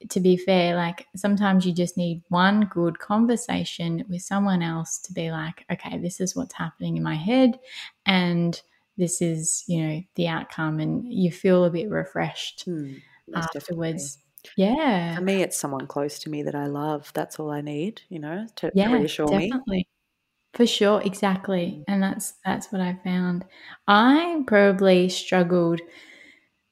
to 0.09 0.19
be 0.19 0.37
fair, 0.37 0.75
like 0.75 1.07
sometimes 1.15 1.65
you 1.65 1.73
just 1.73 1.97
need 1.97 2.21
one 2.29 2.69
good 2.71 2.99
conversation 2.99 4.03
with 4.07 4.21
someone 4.21 4.61
else 4.61 4.99
to 4.99 5.13
be 5.13 5.31
like, 5.31 5.65
okay, 5.71 5.97
this 5.97 6.21
is 6.21 6.35
what's 6.35 6.53
happening 6.53 6.97
in 6.97 7.03
my 7.03 7.15
head. 7.15 7.59
And 8.05 8.61
this 8.97 9.21
is, 9.21 9.63
you 9.67 9.81
know, 9.81 10.01
the 10.15 10.27
outcome. 10.27 10.79
And 10.79 11.11
you 11.11 11.31
feel 11.31 11.65
a 11.65 11.71
bit 11.71 11.89
refreshed 11.89 12.65
hmm, 12.65 12.93
afterwards. 13.33 14.17
Definitely. 14.17 14.26
Yeah. 14.55 15.15
For 15.15 15.21
me, 15.21 15.41
it's 15.41 15.57
someone 15.57 15.87
close 15.87 16.19
to 16.19 16.29
me 16.29 16.43
that 16.43 16.55
I 16.55 16.67
love. 16.67 17.11
That's 17.13 17.39
all 17.39 17.51
I 17.51 17.61
need, 17.61 18.01
you 18.09 18.19
know, 18.19 18.47
to, 18.57 18.71
yeah, 18.73 18.89
to 18.89 18.97
reassure 18.97 19.27
definitely. 19.27 19.77
me. 19.77 19.87
For 20.53 20.65
sure, 20.65 21.01
exactly. 21.03 21.83
And 21.87 22.01
that's 22.01 22.33
that's 22.43 22.71
what 22.71 22.81
I 22.81 22.97
found. 23.03 23.45
I 23.87 24.43
probably 24.47 25.09
struggled. 25.09 25.81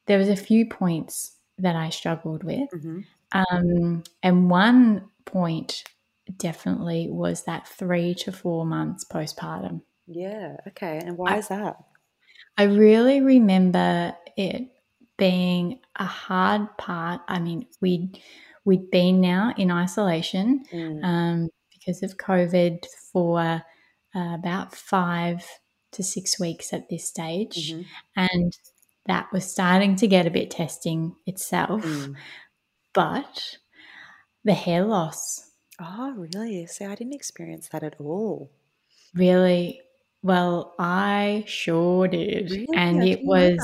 There 0.06 0.18
was 0.18 0.28
a 0.28 0.36
few 0.36 0.66
points 0.66 1.36
that 1.58 1.76
I 1.76 1.90
struggled 1.90 2.42
with. 2.42 2.68
Mm-hmm. 2.74 3.00
Um, 3.32 4.02
and 4.22 4.50
one 4.50 5.08
point 5.24 5.84
definitely 6.36 7.08
was 7.10 7.44
that 7.44 7.68
three 7.68 8.14
to 8.14 8.32
four 8.32 8.66
months 8.66 9.04
postpartum. 9.04 9.82
Yeah. 10.06 10.56
Okay. 10.68 10.98
And 10.98 11.16
why 11.16 11.34
I, 11.34 11.38
is 11.38 11.48
that? 11.48 11.76
I 12.56 12.64
really 12.64 13.20
remember 13.20 14.14
it 14.36 14.68
being 15.18 15.80
a 15.96 16.04
hard 16.04 16.76
part. 16.78 17.20
I 17.28 17.38
mean, 17.38 17.66
we'd 17.80 18.20
we'd 18.64 18.90
been 18.90 19.20
now 19.20 19.54
in 19.56 19.70
isolation 19.70 20.64
mm. 20.72 21.04
um, 21.04 21.48
because 21.72 22.02
of 22.02 22.16
COVID 22.16 22.84
for 23.12 23.40
uh, 23.40 24.34
about 24.34 24.74
five 24.74 25.44
to 25.92 26.02
six 26.02 26.38
weeks 26.38 26.72
at 26.72 26.88
this 26.88 27.08
stage, 27.08 27.72
mm-hmm. 27.72 27.82
and 28.16 28.56
that 29.06 29.32
was 29.32 29.50
starting 29.50 29.96
to 29.96 30.08
get 30.08 30.26
a 30.26 30.30
bit 30.30 30.50
testing 30.50 31.14
itself. 31.26 31.82
Mm. 31.82 32.16
But 32.92 33.58
the 34.44 34.54
hair 34.54 34.84
loss. 34.84 35.50
Oh, 35.80 36.14
really? 36.16 36.66
See, 36.66 36.84
I 36.84 36.94
didn't 36.94 37.14
experience 37.14 37.68
that 37.68 37.82
at 37.82 37.96
all. 38.00 38.50
Really? 39.14 39.80
Well, 40.22 40.74
I 40.78 41.44
sure 41.46 42.08
did. 42.08 42.50
Really? 42.50 42.68
And 42.74 43.02
I 43.02 43.06
it 43.06 43.20
was 43.22 43.58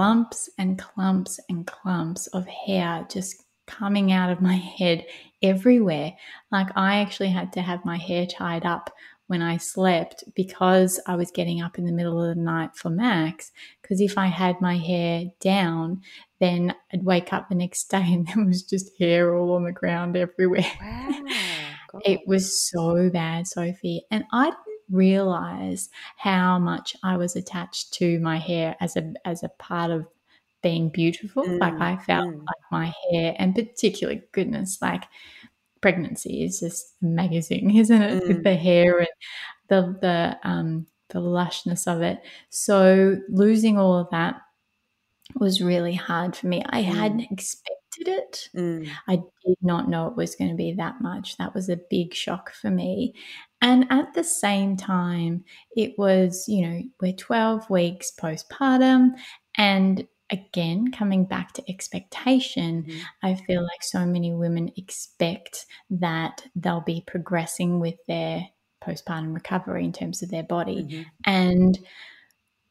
clumps 0.00 0.48
and 0.56 0.78
clumps 0.78 1.38
and 1.50 1.66
clumps 1.66 2.26
of 2.28 2.46
hair 2.46 3.06
just 3.10 3.44
coming 3.66 4.12
out 4.12 4.30
of 4.30 4.40
my 4.40 4.54
head 4.54 5.04
everywhere. 5.42 6.14
Like 6.50 6.68
I 6.74 7.00
actually 7.00 7.28
had 7.28 7.52
to 7.52 7.60
have 7.60 7.84
my 7.84 7.98
hair 7.98 8.24
tied 8.24 8.64
up 8.64 8.90
when 9.26 9.42
I 9.42 9.58
slept 9.58 10.24
because 10.34 10.98
I 11.06 11.16
was 11.16 11.30
getting 11.30 11.60
up 11.60 11.76
in 11.76 11.84
the 11.84 11.92
middle 11.92 12.18
of 12.18 12.34
the 12.34 12.42
night 12.42 12.70
for 12.74 12.88
Max. 12.88 13.52
Because 13.82 14.00
if 14.00 14.16
I 14.16 14.28
had 14.28 14.58
my 14.62 14.78
hair 14.78 15.26
down, 15.38 16.00
then 16.40 16.74
I'd 16.94 17.04
wake 17.04 17.34
up 17.34 17.50
the 17.50 17.54
next 17.54 17.90
day 17.90 18.06
and 18.14 18.26
there 18.34 18.42
was 18.42 18.62
just 18.62 18.92
hair 18.98 19.34
all 19.34 19.52
on 19.52 19.64
the 19.64 19.70
ground 19.70 20.16
everywhere. 20.16 20.64
Wow. 20.80 21.24
it 22.06 22.20
was 22.26 22.70
so 22.70 23.10
bad, 23.10 23.46
Sophie. 23.46 24.06
And 24.10 24.24
I 24.32 24.46
didn't 24.46 24.79
realize 24.90 25.88
how 26.16 26.58
much 26.58 26.96
I 27.02 27.16
was 27.16 27.36
attached 27.36 27.92
to 27.94 28.18
my 28.20 28.38
hair 28.38 28.76
as 28.80 28.96
a 28.96 29.12
as 29.24 29.42
a 29.42 29.48
part 29.48 29.90
of 29.90 30.06
being 30.62 30.90
beautiful. 30.90 31.44
Mm, 31.44 31.58
like 31.60 31.80
I 31.80 31.96
felt 32.04 32.28
mm. 32.28 32.38
like 32.38 32.70
my 32.70 32.92
hair, 33.10 33.34
and 33.38 33.54
particularly 33.54 34.22
goodness, 34.32 34.78
like 34.80 35.04
pregnancy 35.80 36.44
is 36.44 36.60
just 36.60 36.94
amazing, 37.02 37.76
isn't 37.76 38.02
it? 38.02 38.22
Mm. 38.22 38.28
With 38.28 38.44
the 38.44 38.56
hair 38.56 38.98
and 38.98 39.08
the 39.68 39.98
the 40.00 40.48
um 40.48 40.86
the 41.10 41.20
lushness 41.20 41.86
of 41.86 42.02
it. 42.02 42.20
So 42.50 43.18
losing 43.28 43.78
all 43.78 43.98
of 43.98 44.10
that 44.10 44.40
was 45.34 45.62
really 45.62 45.94
hard 45.94 46.36
for 46.36 46.46
me. 46.46 46.62
I 46.68 46.82
mm. 46.82 46.94
hadn't 46.94 47.30
expected 48.00 48.08
it. 48.08 48.48
Mm. 48.56 48.88
I 49.08 49.16
did 49.46 49.58
not 49.62 49.88
know 49.88 50.08
it 50.08 50.16
was 50.16 50.34
going 50.34 50.50
to 50.50 50.56
be 50.56 50.72
that 50.72 51.00
much. 51.00 51.36
That 51.36 51.54
was 51.54 51.68
a 51.68 51.80
big 51.90 52.14
shock 52.14 52.52
for 52.52 52.70
me. 52.70 53.14
And 53.62 53.86
at 53.90 54.14
the 54.14 54.24
same 54.24 54.76
time, 54.76 55.44
it 55.76 55.98
was, 55.98 56.46
you 56.48 56.66
know, 56.66 56.82
we're 57.00 57.12
12 57.12 57.68
weeks 57.68 58.12
postpartum 58.18 59.10
and 59.56 60.06
again, 60.30 60.92
coming 60.92 61.24
back 61.24 61.52
to 61.52 61.70
expectation, 61.70 62.84
mm-hmm. 62.84 62.98
I 63.22 63.34
feel 63.34 63.62
like 63.62 63.82
so 63.82 64.06
many 64.06 64.32
women 64.32 64.70
expect 64.76 65.66
that 65.90 66.46
they'll 66.54 66.82
be 66.82 67.02
progressing 67.04 67.80
with 67.80 67.96
their 68.06 68.46
postpartum 68.82 69.34
recovery 69.34 69.84
in 69.84 69.92
terms 69.92 70.22
of 70.22 70.30
their 70.30 70.44
body. 70.44 70.84
Mm-hmm. 70.84 71.02
And 71.24 71.78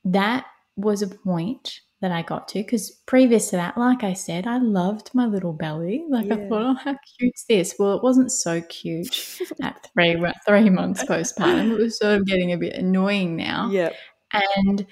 that 0.05 0.45
was 0.77 1.01
a 1.01 1.07
point 1.07 1.81
that 2.01 2.11
I 2.11 2.21
got 2.21 2.47
to 2.49 2.59
because 2.59 2.91
previous 3.05 3.49
to 3.49 3.57
that, 3.57 3.77
like 3.77 4.03
I 4.03 4.13
said, 4.13 4.47
I 4.47 4.57
loved 4.57 5.11
my 5.13 5.25
little 5.25 5.53
belly. 5.53 6.05
Like 6.09 6.27
yeah. 6.27 6.35
I 6.35 6.47
thought, 6.47 6.61
oh, 6.61 6.73
how 6.75 6.95
cute's 7.19 7.43
this? 7.45 7.75
Well, 7.77 7.95
it 7.95 8.03
wasn't 8.03 8.31
so 8.31 8.61
cute 8.61 9.37
at 9.61 9.87
three 9.93 10.15
three 10.47 10.69
months 10.69 11.03
postpartum. 11.03 11.71
It 11.71 11.79
was 11.79 11.97
sort 11.97 12.19
of 12.19 12.25
getting 12.27 12.53
a 12.53 12.57
bit 12.57 12.73
annoying 12.73 13.35
now. 13.35 13.69
Yeah. 13.71 13.91
And 14.31 14.85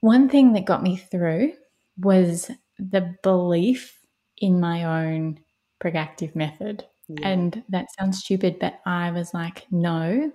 one 0.00 0.28
thing 0.28 0.52
that 0.54 0.64
got 0.64 0.82
me 0.82 0.96
through 0.96 1.52
was 1.96 2.50
the 2.78 3.14
belief 3.22 3.98
in 4.38 4.60
my 4.60 4.84
own 4.84 5.40
Pregactive 5.80 6.36
method. 6.36 6.84
Yeah. 7.08 7.28
And 7.28 7.64
that 7.70 7.86
sounds 7.98 8.18
stupid, 8.18 8.58
but 8.60 8.80
I 8.84 9.10
was 9.10 9.32
like, 9.32 9.66
no, 9.70 10.30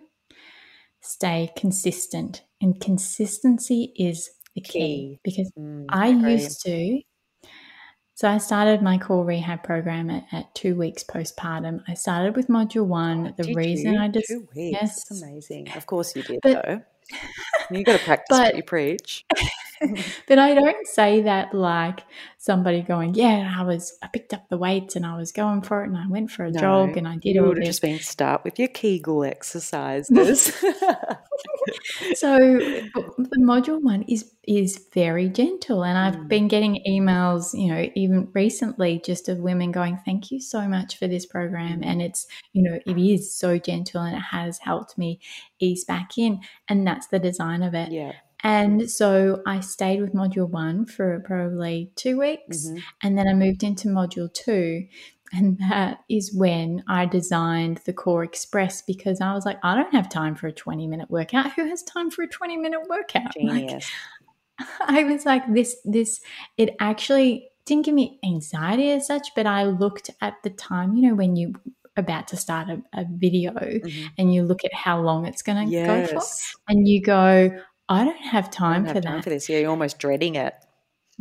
stay 1.02 1.52
consistent. 1.56 2.42
And 2.62 2.82
consistency 2.82 3.94
is 3.96 4.30
the 4.56 4.62
key, 4.62 4.80
key. 4.80 5.20
because 5.24 5.52
mm, 5.58 5.86
I 5.90 6.08
used 6.08 6.62
to. 6.64 7.02
So 8.16 8.30
I 8.30 8.38
started 8.38 8.82
my 8.82 8.98
core 8.98 9.26
rehab 9.26 9.62
program 9.64 10.10
at, 10.10 10.24
at, 10.32 10.56
two 10.56 10.76
weeks 10.76 11.04
postpartum. 11.04 11.84
I 11.86 11.96
started 11.96 12.38
with 12.38 12.48
module 12.48 12.86
one. 12.86 13.28
Oh, 13.38 13.44
the 13.44 13.54
reason 13.54 13.94
you? 13.94 14.00
I 14.00 14.08
just 14.08 14.30
two 14.30 14.48
weeks. 14.56 14.78
Yes, 14.82 15.04
That's 15.04 15.22
amazing. 15.22 15.72
Of 15.76 15.86
course 15.86 16.16
you 16.16 16.24
did, 16.24 16.40
but, 16.42 16.66
though. 16.66 16.82
You 17.72 17.84
got 17.84 18.00
to 18.00 18.06
practice 18.06 18.28
but, 18.30 18.54
what 18.54 18.56
you 18.56 18.64
preach. 18.64 19.26
but 20.28 20.40
I 20.40 20.54
don't 20.54 20.88
say 20.88 21.22
that 21.22 21.54
like 21.54 22.02
somebody 22.38 22.82
going, 22.82 23.16
yeah, 23.16 23.54
I 23.58 23.64
was, 23.64 23.98
I 24.02 24.08
picked 24.08 24.34
up 24.34 24.48
the 24.50 24.58
weights 24.58 24.96
and 24.96 25.06
I 25.06 25.18
was 25.18 25.32
going 25.32 25.62
for 25.62 25.84
it 25.84 25.88
and 25.88 25.98
I 25.98 26.08
went 26.08 26.32
for 26.32 26.46
a 26.46 26.52
no, 26.52 26.60
jog 26.60 26.98
and 26.98 27.08
I 27.08 27.18
did 27.18 27.36
you 27.36 27.42
all 27.42 27.50
would 27.50 27.58
have 27.58 27.66
just 27.66 27.82
been 27.82 28.00
start 28.00 28.44
with 28.44 28.60
your 28.60 28.68
Kegel 28.70 29.24
exercises. 29.24 30.54
so 32.16 32.38
the 32.38 33.40
module 33.40 33.82
one 33.82 34.04
is 34.04 34.32
is 34.48 34.88
very 34.94 35.28
gentle, 35.30 35.84
and 35.84 35.98
I've 35.98 36.16
mm. 36.16 36.28
been 36.28 36.48
getting 36.48 36.84
emails, 36.88 37.58
you 37.60 37.68
know, 37.68 37.90
even 37.96 38.30
recently, 38.34 39.02
just 39.04 39.30
of 39.30 39.40
women 39.40 39.72
going, 39.72 40.00
"Thank 40.06 40.32
you 40.32 40.40
so 40.40 40.68
much 40.68 40.98
for 40.98 41.08
this 41.08 41.26
program," 41.26 41.82
and 41.84 42.02
it's, 42.02 42.28
you 42.54 42.64
know, 42.64 42.80
it 42.86 42.98
is 42.98 43.36
so 43.36 43.58
gentle 43.58 44.02
and 44.02 44.16
it 44.16 44.24
has 44.32 44.60
helped 44.60 44.98
me 44.98 45.20
ease 45.60 45.84
back 45.84 46.18
in, 46.18 46.42
and 46.70 46.86
that's 46.86 47.08
the 47.08 47.20
design 47.20 47.64
of 47.64 47.74
it. 47.74 47.92
Yeah. 47.92 48.14
And 48.46 48.92
so 48.92 49.42
I 49.48 49.60
stayed 49.60 50.02
with 50.02 50.14
module 50.14 50.48
one 50.48 50.86
for 50.86 51.20
probably 51.26 51.92
two 51.96 52.20
weeks. 52.20 52.68
Mm-hmm. 52.68 52.78
And 53.02 53.18
then 53.18 53.28
I 53.28 53.34
moved 53.34 53.64
into 53.64 53.88
module 53.88 54.32
two. 54.32 54.86
And 55.34 55.58
that 55.68 56.02
is 56.10 56.32
when 56.32 56.84
I 56.88 57.08
designed 57.08 57.82
the 57.86 57.92
Core 57.92 58.24
Express 58.24 58.84
because 58.84 59.20
I 59.20 59.34
was 59.34 59.48
like, 59.48 59.58
I 59.64 59.74
don't 59.74 59.92
have 59.96 60.10
time 60.10 60.36
for 60.36 60.46
a 60.46 60.52
20 60.52 60.86
minute 60.86 61.10
workout. 61.10 61.54
Who 61.54 61.68
has 61.68 61.82
time 61.82 62.12
for 62.12 62.22
a 62.22 62.28
20 62.28 62.58
minute 62.58 62.82
workout? 62.88 63.34
Genius. 63.34 63.92
Like, 64.80 64.90
I 64.90 65.04
was 65.06 65.26
like, 65.26 65.52
this, 65.52 65.78
this, 65.84 66.22
it 66.56 66.76
actually 66.80 67.50
didn't 67.66 67.86
give 67.86 67.96
me 67.96 68.20
anxiety 68.24 68.92
as 68.92 69.08
such, 69.08 69.30
but 69.36 69.48
I 69.48 69.64
looked 69.64 70.12
at 70.22 70.36
the 70.44 70.52
time, 70.52 70.96
you 70.96 71.10
know, 71.10 71.16
when 71.16 71.36
you 71.36 71.56
about 71.98 72.28
to 72.28 72.38
start 72.38 72.70
a, 72.70 72.82
a 72.94 73.06
video 73.10 73.54
mm-hmm. 73.54 74.08
and 74.20 74.32
you 74.32 74.44
look 74.44 74.64
at 74.66 74.74
how 74.74 75.02
long 75.02 75.26
it's 75.26 75.42
going 75.42 75.66
to 75.66 75.72
yes. 75.72 76.12
go 76.12 76.20
for 76.20 76.26
and 76.68 76.88
you 76.88 77.02
go 77.02 77.50
I 77.88 78.04
don't 78.04 78.18
have 78.18 78.50
time 78.50 78.84
don't 78.84 78.96
for 78.96 79.02
time 79.02 79.16
that. 79.16 79.24
For 79.24 79.30
this, 79.30 79.50
yeah, 79.50 79.60
you're 79.60 79.70
almost 79.70 80.00
dreading 80.00 80.36
it, 80.36 80.54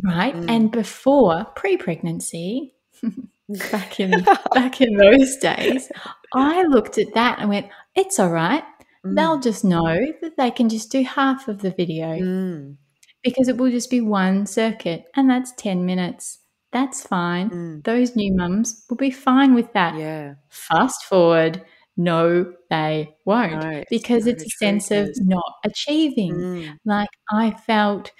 right? 0.03 0.35
Mm. 0.35 0.51
And 0.51 0.71
before 0.71 1.45
pre-pregnancy, 1.57 2.75
back 3.71 4.01
in 4.01 4.25
back 4.55 4.81
in 4.81 4.97
those 4.97 5.37
days, 5.37 5.91
I 6.33 6.63
looked 6.65 6.99
at 6.99 7.15
that 7.15 7.39
and 7.39 7.49
went, 7.49 7.69
"It's 7.95 8.19
all 8.19 8.31
right. 8.31 8.65
Mm. 9.05 9.17
They'll 9.17 9.41
just 9.41 9.65
know 9.65 9.97
that 10.23 10.37
they 10.37 10.51
can 10.51 10.69
just 10.69 10.91
do 10.91 11.03
half 11.03 11.49
of 11.49 11.61
the 11.61 11.71
video 11.71 12.19
mm. 12.19 12.77
because 13.23 13.49
it 13.49 13.57
will 13.59 13.71
just 13.71 13.91
be 13.91 14.01
one 14.01 14.47
circuit, 14.47 15.05
and 15.15 15.29
that's 15.29 15.53
ten 15.53 15.85
minutes." 15.85 16.39
That's 16.73 17.07
fine. 17.07 17.51
Mm. 17.51 17.85
Those 17.85 18.17
new 18.17 18.35
mums 18.35 18.85
will 18.91 18.97
be 18.97 19.13
fine 19.13 19.55
with 19.55 19.73
that. 19.75 19.95
Yeah. 19.95 20.35
Fast 20.49 21.05
forward 21.05 21.63
no, 21.97 22.53
they 22.71 23.17
won't. 23.25 23.87
Because 23.91 24.27
it's 24.27 24.45
a 24.45 24.51
sense 24.51 24.91
of 24.91 25.11
not 25.21 25.55
achieving. 25.65 26.35
Mm. 26.35 26.79
Like 26.85 27.11
I 27.31 27.53
felt, 27.53 28.11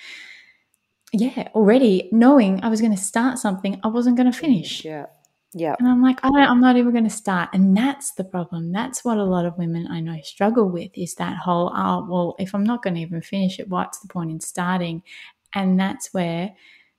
yeah, 1.13 1.49
already 1.55 2.09
knowing 2.13 2.63
I 2.63 2.69
was 2.69 2.81
going 2.81 2.95
to 2.95 3.03
start 3.03 3.39
something, 3.39 3.81
I 3.83 3.89
wasn't 3.89 4.17
going 4.17 4.31
to 4.31 4.39
finish. 4.39 4.85
Yeah. 4.85 5.07
Yeah. 5.57 5.77
And 5.79 5.87
I'm 5.89 6.03
like, 6.03 6.19
I 6.25 6.31
don't, 6.31 6.51
I'm 6.51 6.61
not 6.61 6.77
even 6.77 6.91
going 6.91 7.05
to 7.05 7.11
start. 7.11 7.51
And 7.53 7.77
that's 7.77 8.13
the 8.15 8.25
problem. 8.25 8.73
That's 8.73 9.05
what 9.05 9.19
a 9.19 9.25
lot 9.25 9.47
of 9.47 9.57
women 9.57 9.87
I 9.89 10.01
know 10.01 10.19
struggle 10.23 10.69
with 10.69 10.91
is 10.95 11.15
that 11.15 11.37
whole, 11.37 11.71
oh, 11.73 12.07
well, 12.11 12.35
if 12.41 12.55
I'm 12.57 12.65
not 12.65 12.83
going 12.83 12.95
to 12.95 13.01
even 13.01 13.23
finish 13.23 13.61
it, 13.61 13.69
what's 13.69 14.01
the 14.01 14.09
point 14.09 14.33
in 14.33 14.41
starting? 14.41 15.05
And 15.55 15.79
that's 15.79 16.13
where 16.13 16.53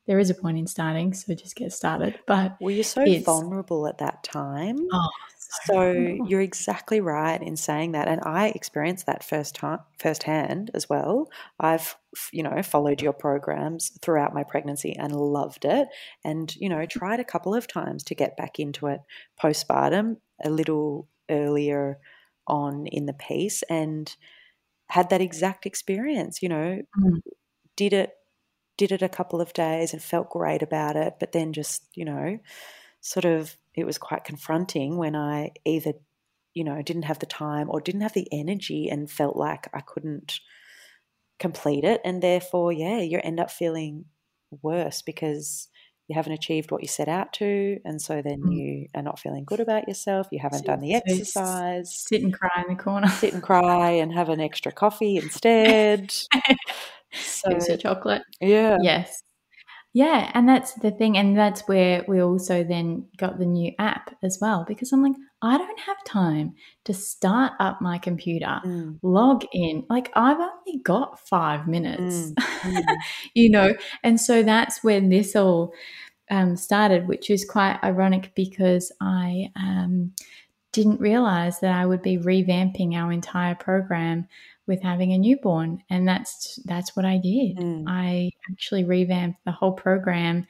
there 0.08 0.20
is 0.20 0.30
a 0.30 0.36
point 0.36 0.58
in 0.58 0.68
starting. 0.68 1.14
So 1.14 1.34
just 1.34 1.58
get 1.58 1.74
started. 1.74 2.18
But 2.28 2.56
well, 2.62 2.72
you're 2.72 2.86
so 2.86 3.04
vulnerable 3.20 3.88
at 3.88 3.98
that 3.98 4.24
time. 4.24 4.88
Oh, 4.90 5.10
so 5.64 5.92
you're 6.28 6.42
exactly 6.42 7.02
right 7.02 7.42
in 7.42 7.56
saying 7.56 7.94
that, 7.94 8.08
and 8.08 8.22
I 8.24 8.48
experienced 8.50 9.06
that 9.06 9.24
first 9.24 9.56
time, 9.56 9.80
firsthand 9.98 10.72
as 10.74 10.90
well. 10.90 11.30
I've 11.60 11.96
you 12.32 12.44
know 12.44 12.62
followed 12.64 13.02
your 13.02 13.14
programs 13.14 13.92
throughout 14.02 14.34
my 14.34 14.44
pregnancy 14.44 14.96
and 14.98 15.16
loved 15.16 15.66
it, 15.66 15.88
and 16.24 16.56
you 16.56 16.70
know 16.70 16.86
tried 16.86 17.20
a 17.20 17.26
couple 17.26 17.56
of 17.56 17.68
times 17.68 18.04
to 18.06 18.16
get 18.16 18.38
back 18.38 18.60
into 18.60 18.88
it 18.88 19.02
postpartum 19.42 20.18
a 20.44 20.50
little 20.50 21.08
earlier 21.30 22.00
on 22.48 22.88
in 22.88 23.06
the 23.06 23.14
piece, 23.14 23.64
and 23.64 24.16
had 24.88 25.10
that 25.10 25.22
exact 25.22 25.66
experience. 25.66 26.42
You 26.42 26.50
know, 26.50 26.82
mm. 27.00 27.22
did 27.76 27.94
it 27.94 28.14
did 28.78 28.92
it 28.92 29.02
a 29.02 29.10
couple 29.10 29.40
of 29.40 29.54
days 29.54 29.94
and 29.94 30.02
felt 30.02 30.30
great 30.30 30.62
about 30.62 30.96
it, 30.96 31.16
but 31.20 31.32
then 31.32 31.54
just 31.54 31.84
you 31.96 32.06
know 32.06 32.40
sort 33.02 33.26
of 33.26 33.56
it 33.76 33.86
was 33.86 33.98
quite 33.98 34.24
confronting 34.24 34.98
when 34.98 35.16
I 35.16 35.52
either 35.66 35.94
you 36.56 36.64
know, 36.64 36.82
didn't 36.82 37.04
have 37.04 37.20
the 37.20 37.26
time 37.28 37.68
or 37.70 37.82
didn't 37.82 38.02
have 38.02 38.14
the 38.14 38.28
energy 38.32 38.90
and 38.90 39.12
felt 39.12 39.36
like 39.36 39.68
I 39.74 39.82
couldn't 39.82 40.40
complete 41.38 41.84
it. 41.84 42.02
And 42.04 42.24
therefore, 42.24 42.72
yeah, 42.72 43.00
you 43.00 43.20
end 43.22 43.40
up 43.40 43.52
feeling 43.52 44.06
worse 44.64 45.02
because 45.02 45.68
you 46.08 46.16
haven't 46.16 46.32
achieved 46.32 46.72
what 46.72 46.82
you 46.82 46.88
set 46.88 47.10
out 47.10 47.34
to. 47.34 47.78
And 47.84 48.02
so 48.02 48.22
then 48.22 48.42
mm. 48.42 48.56
you 48.56 48.88
are 48.96 49.02
not 49.02 49.20
feeling 49.20 49.44
good 49.44 49.60
about 49.60 49.88
yourself. 49.88 50.28
You 50.32 50.40
haven't 50.42 50.60
sit, 50.60 50.68
done 50.68 50.80
the 50.80 50.96
exercise. 50.96 51.94
Sit 51.94 52.24
and 52.24 52.34
cry 52.34 52.64
in 52.66 52.76
the 52.76 52.82
corner. 52.82 53.10
Sit 53.10 53.34
and 53.34 53.44
cry 53.44 53.92
and 53.92 54.14
have 54.14 54.30
an 54.30 54.40
extra 54.40 54.72
coffee 54.72 55.18
instead. 55.18 56.12
so, 57.14 57.52
Extra 57.52 57.78
chocolate. 57.78 58.22
Yeah. 58.40 58.78
Yes. 58.82 59.22
Yeah, 59.96 60.30
and 60.34 60.48
that's 60.50 60.74
the 60.74 60.92
thing, 60.92 61.18
and 61.18 61.38
that's 61.38 61.62
where 61.70 62.04
we 62.06 62.22
also 62.22 62.66
then 62.66 63.06
got 63.16 63.40
the 63.40 63.46
new 63.46 63.72
app 63.80 64.14
as 64.22 64.40
well 64.42 64.66
because 64.68 64.92
I'm 64.92 65.02
like, 65.02 65.16
I 65.42 65.58
don't 65.58 65.80
have 65.80 66.04
time 66.04 66.56
to 66.84 66.94
start 66.94 67.54
up 67.62 67.80
my 67.82 67.98
computer, 67.98 68.60
mm. 68.66 69.00
log 69.02 69.46
in. 69.54 69.86
Like, 69.90 70.12
I've 70.14 70.38
only 70.38 70.82
got 70.84 71.26
five 71.26 71.66
minutes, 71.66 72.32
mm. 72.32 72.36
Mm. 72.66 72.84
you 73.36 73.50
know, 73.50 73.74
and 74.04 74.20
so 74.20 74.44
that's 74.44 74.84
when 74.84 75.08
this 75.08 75.34
all 75.34 75.72
um, 76.30 76.58
started, 76.58 77.08
which 77.08 77.30
is 77.30 77.46
quite 77.46 77.80
ironic 77.82 78.34
because 78.36 78.92
I 79.00 79.50
um, 79.56 80.12
didn't 80.74 81.00
realize 81.00 81.62
that 81.62 81.72
I 81.72 81.86
would 81.86 82.02
be 82.02 82.18
revamping 82.18 82.96
our 82.96 83.14
entire 83.14 83.56
program 83.56 84.28
with 84.68 84.82
having 84.82 85.14
a 85.14 85.18
newborn 85.18 85.84
and 85.90 86.08
that's 86.08 86.60
that's 86.66 86.96
what 86.96 87.06
I 87.06 87.18
did. 87.18 87.58
Mm. 87.58 87.86
I 87.88 88.32
actually 88.52 88.84
revamped 88.84 89.40
the 89.46 89.52
whole 89.52 89.74
program 89.74 90.48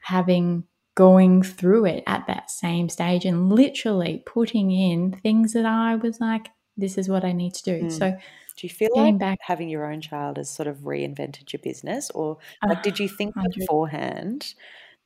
having 0.00 0.64
going 0.94 1.42
through 1.42 1.86
it 1.86 2.04
at 2.06 2.26
that 2.26 2.50
same 2.50 2.88
stage 2.88 3.24
and 3.24 3.50
literally 3.50 4.22
putting 4.26 4.70
in 4.70 5.12
things 5.22 5.52
that 5.54 5.64
I 5.64 5.94
was 5.94 6.20
like 6.20 6.48
this 6.76 6.96
is 6.98 7.08
what 7.08 7.24
I 7.24 7.32
need 7.32 7.54
to 7.54 7.62
do. 7.62 7.84
Mm. 7.84 7.92
So 7.92 8.10
do 8.56 8.66
you 8.66 8.70
feel 8.70 8.90
like 8.94 9.18
back, 9.18 9.38
having 9.42 9.68
your 9.68 9.90
own 9.90 10.00
child 10.00 10.36
has 10.36 10.50
sort 10.50 10.66
of 10.66 10.78
reinvented 10.78 11.52
your 11.52 11.60
business 11.62 12.10
or 12.10 12.38
like 12.66 12.78
uh, 12.78 12.82
did 12.82 12.98
you 12.98 13.08
think 13.08 13.34
100. 13.36 13.58
beforehand 13.58 14.54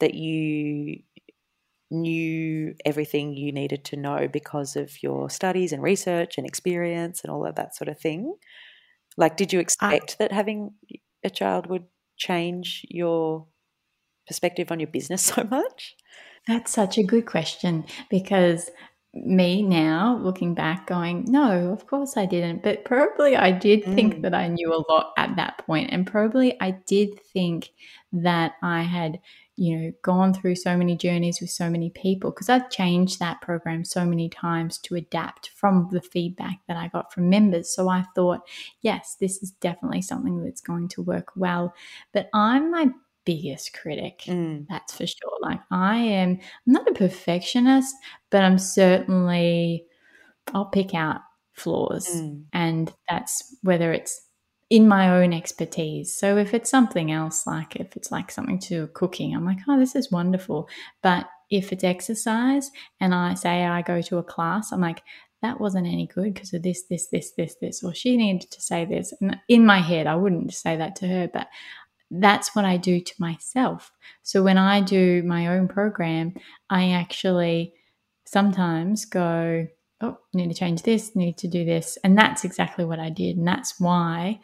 that 0.00 0.14
you 0.14 1.00
knew 1.90 2.74
everything 2.84 3.34
you 3.34 3.52
needed 3.52 3.84
to 3.84 3.96
know 3.96 4.28
because 4.28 4.76
of 4.76 5.02
your 5.02 5.30
studies 5.30 5.72
and 5.72 5.82
research 5.82 6.36
and 6.36 6.46
experience 6.46 7.22
and 7.22 7.30
all 7.30 7.46
of 7.46 7.54
that 7.56 7.76
sort 7.76 7.88
of 7.88 7.98
thing? 7.98 8.34
Like, 9.16 9.36
did 9.36 9.52
you 9.52 9.60
expect 9.60 10.18
that 10.18 10.32
having 10.32 10.72
a 11.24 11.30
child 11.30 11.66
would 11.68 11.84
change 12.16 12.84
your 12.88 13.46
perspective 14.26 14.70
on 14.70 14.80
your 14.80 14.88
business 14.88 15.22
so 15.34 15.44
much? 15.44 15.96
That's 16.46 16.72
such 16.72 16.98
a 16.98 17.02
good 17.02 17.26
question 17.26 17.84
because 18.10 18.70
me 19.24 19.62
now 19.62 20.18
looking 20.22 20.54
back 20.54 20.86
going 20.86 21.24
no 21.26 21.70
of 21.72 21.86
course 21.86 22.16
i 22.16 22.26
didn't 22.26 22.62
but 22.62 22.84
probably 22.84 23.34
i 23.34 23.50
did 23.50 23.82
think 23.84 24.16
mm. 24.16 24.22
that 24.22 24.34
i 24.34 24.46
knew 24.46 24.72
a 24.74 24.92
lot 24.92 25.12
at 25.16 25.34
that 25.36 25.56
point 25.64 25.88
and 25.90 26.06
probably 26.06 26.60
i 26.60 26.70
did 26.86 27.18
think 27.32 27.70
that 28.12 28.52
i 28.62 28.82
had 28.82 29.18
you 29.56 29.76
know, 29.76 29.92
gone 30.02 30.34
through 30.34 30.54
so 30.54 30.76
many 30.76 30.96
journeys 30.96 31.40
with 31.40 31.50
so 31.50 31.70
many 31.70 31.90
people 31.90 32.30
because 32.30 32.50
I've 32.50 32.70
changed 32.70 33.18
that 33.18 33.40
program 33.40 33.84
so 33.84 34.04
many 34.04 34.28
times 34.28 34.78
to 34.78 34.94
adapt 34.94 35.48
from 35.56 35.88
the 35.90 36.02
feedback 36.02 36.58
that 36.68 36.76
I 36.76 36.88
got 36.88 37.12
from 37.12 37.30
members. 37.30 37.74
So 37.74 37.88
I 37.88 38.04
thought, 38.14 38.40
yes, 38.82 39.16
this 39.18 39.42
is 39.42 39.52
definitely 39.52 40.02
something 40.02 40.44
that's 40.44 40.60
going 40.60 40.88
to 40.88 41.02
work 41.02 41.28
well. 41.36 41.74
But 42.12 42.28
I'm 42.34 42.70
my 42.70 42.90
biggest 43.24 43.72
critic, 43.72 44.24
mm. 44.26 44.66
that's 44.68 44.94
for 44.94 45.06
sure. 45.06 45.38
Like, 45.40 45.60
I 45.70 45.96
am 45.96 46.38
I'm 46.66 46.72
not 46.72 46.88
a 46.88 46.94
perfectionist, 46.94 47.94
but 48.30 48.42
I'm 48.42 48.58
certainly, 48.58 49.84
I'll 50.54 50.66
pick 50.66 50.94
out 50.94 51.22
flaws. 51.54 52.08
Mm. 52.08 52.44
And 52.52 52.94
that's 53.08 53.56
whether 53.62 53.92
it's 53.92 54.20
in 54.68 54.88
my 54.88 55.08
own 55.10 55.32
expertise. 55.32 56.14
So 56.14 56.36
if 56.36 56.52
it's 56.52 56.70
something 56.70 57.12
else, 57.12 57.46
like 57.46 57.76
if 57.76 57.96
it's 57.96 58.10
like 58.10 58.30
something 58.30 58.58
to 58.60 58.88
cooking, 58.88 59.34
I'm 59.34 59.44
like, 59.44 59.58
oh, 59.68 59.78
this 59.78 59.94
is 59.94 60.10
wonderful. 60.10 60.68
But 61.02 61.28
if 61.50 61.72
it's 61.72 61.84
exercise 61.84 62.70
and 63.00 63.14
I 63.14 63.34
say 63.34 63.64
I 63.64 63.82
go 63.82 64.02
to 64.02 64.18
a 64.18 64.24
class, 64.24 64.72
I'm 64.72 64.80
like, 64.80 65.02
that 65.42 65.60
wasn't 65.60 65.86
any 65.86 66.06
good 66.06 66.34
because 66.34 66.52
of 66.52 66.62
this, 66.62 66.84
this, 66.90 67.06
this, 67.08 67.32
this, 67.36 67.54
this, 67.60 67.84
or 67.84 67.94
she 67.94 68.16
needed 68.16 68.50
to 68.50 68.60
say 68.60 68.84
this. 68.84 69.12
And 69.20 69.38
in 69.48 69.64
my 69.64 69.78
head, 69.78 70.06
I 70.06 70.16
wouldn't 70.16 70.52
say 70.52 70.76
that 70.76 70.96
to 70.96 71.06
her, 71.06 71.28
but 71.32 71.48
that's 72.10 72.56
what 72.56 72.64
I 72.64 72.76
do 72.76 73.00
to 73.00 73.14
myself. 73.18 73.92
So 74.22 74.42
when 74.42 74.58
I 74.58 74.80
do 74.80 75.22
my 75.22 75.48
own 75.48 75.68
program, 75.68 76.34
I 76.70 76.90
actually 76.92 77.74
sometimes 78.24 79.04
go, 79.04 79.68
oh, 80.00 80.18
need 80.34 80.48
to 80.48 80.54
change 80.54 80.82
this, 80.82 81.16
need 81.16 81.38
to 81.38 81.48
do 81.48 81.64
this. 81.64 81.98
And 82.04 82.16
that's 82.16 82.44
exactly 82.44 82.84
what 82.84 82.98
I 82.98 83.10
did. 83.10 83.36
And 83.36 83.46
that's 83.46 83.80
why 83.80 84.40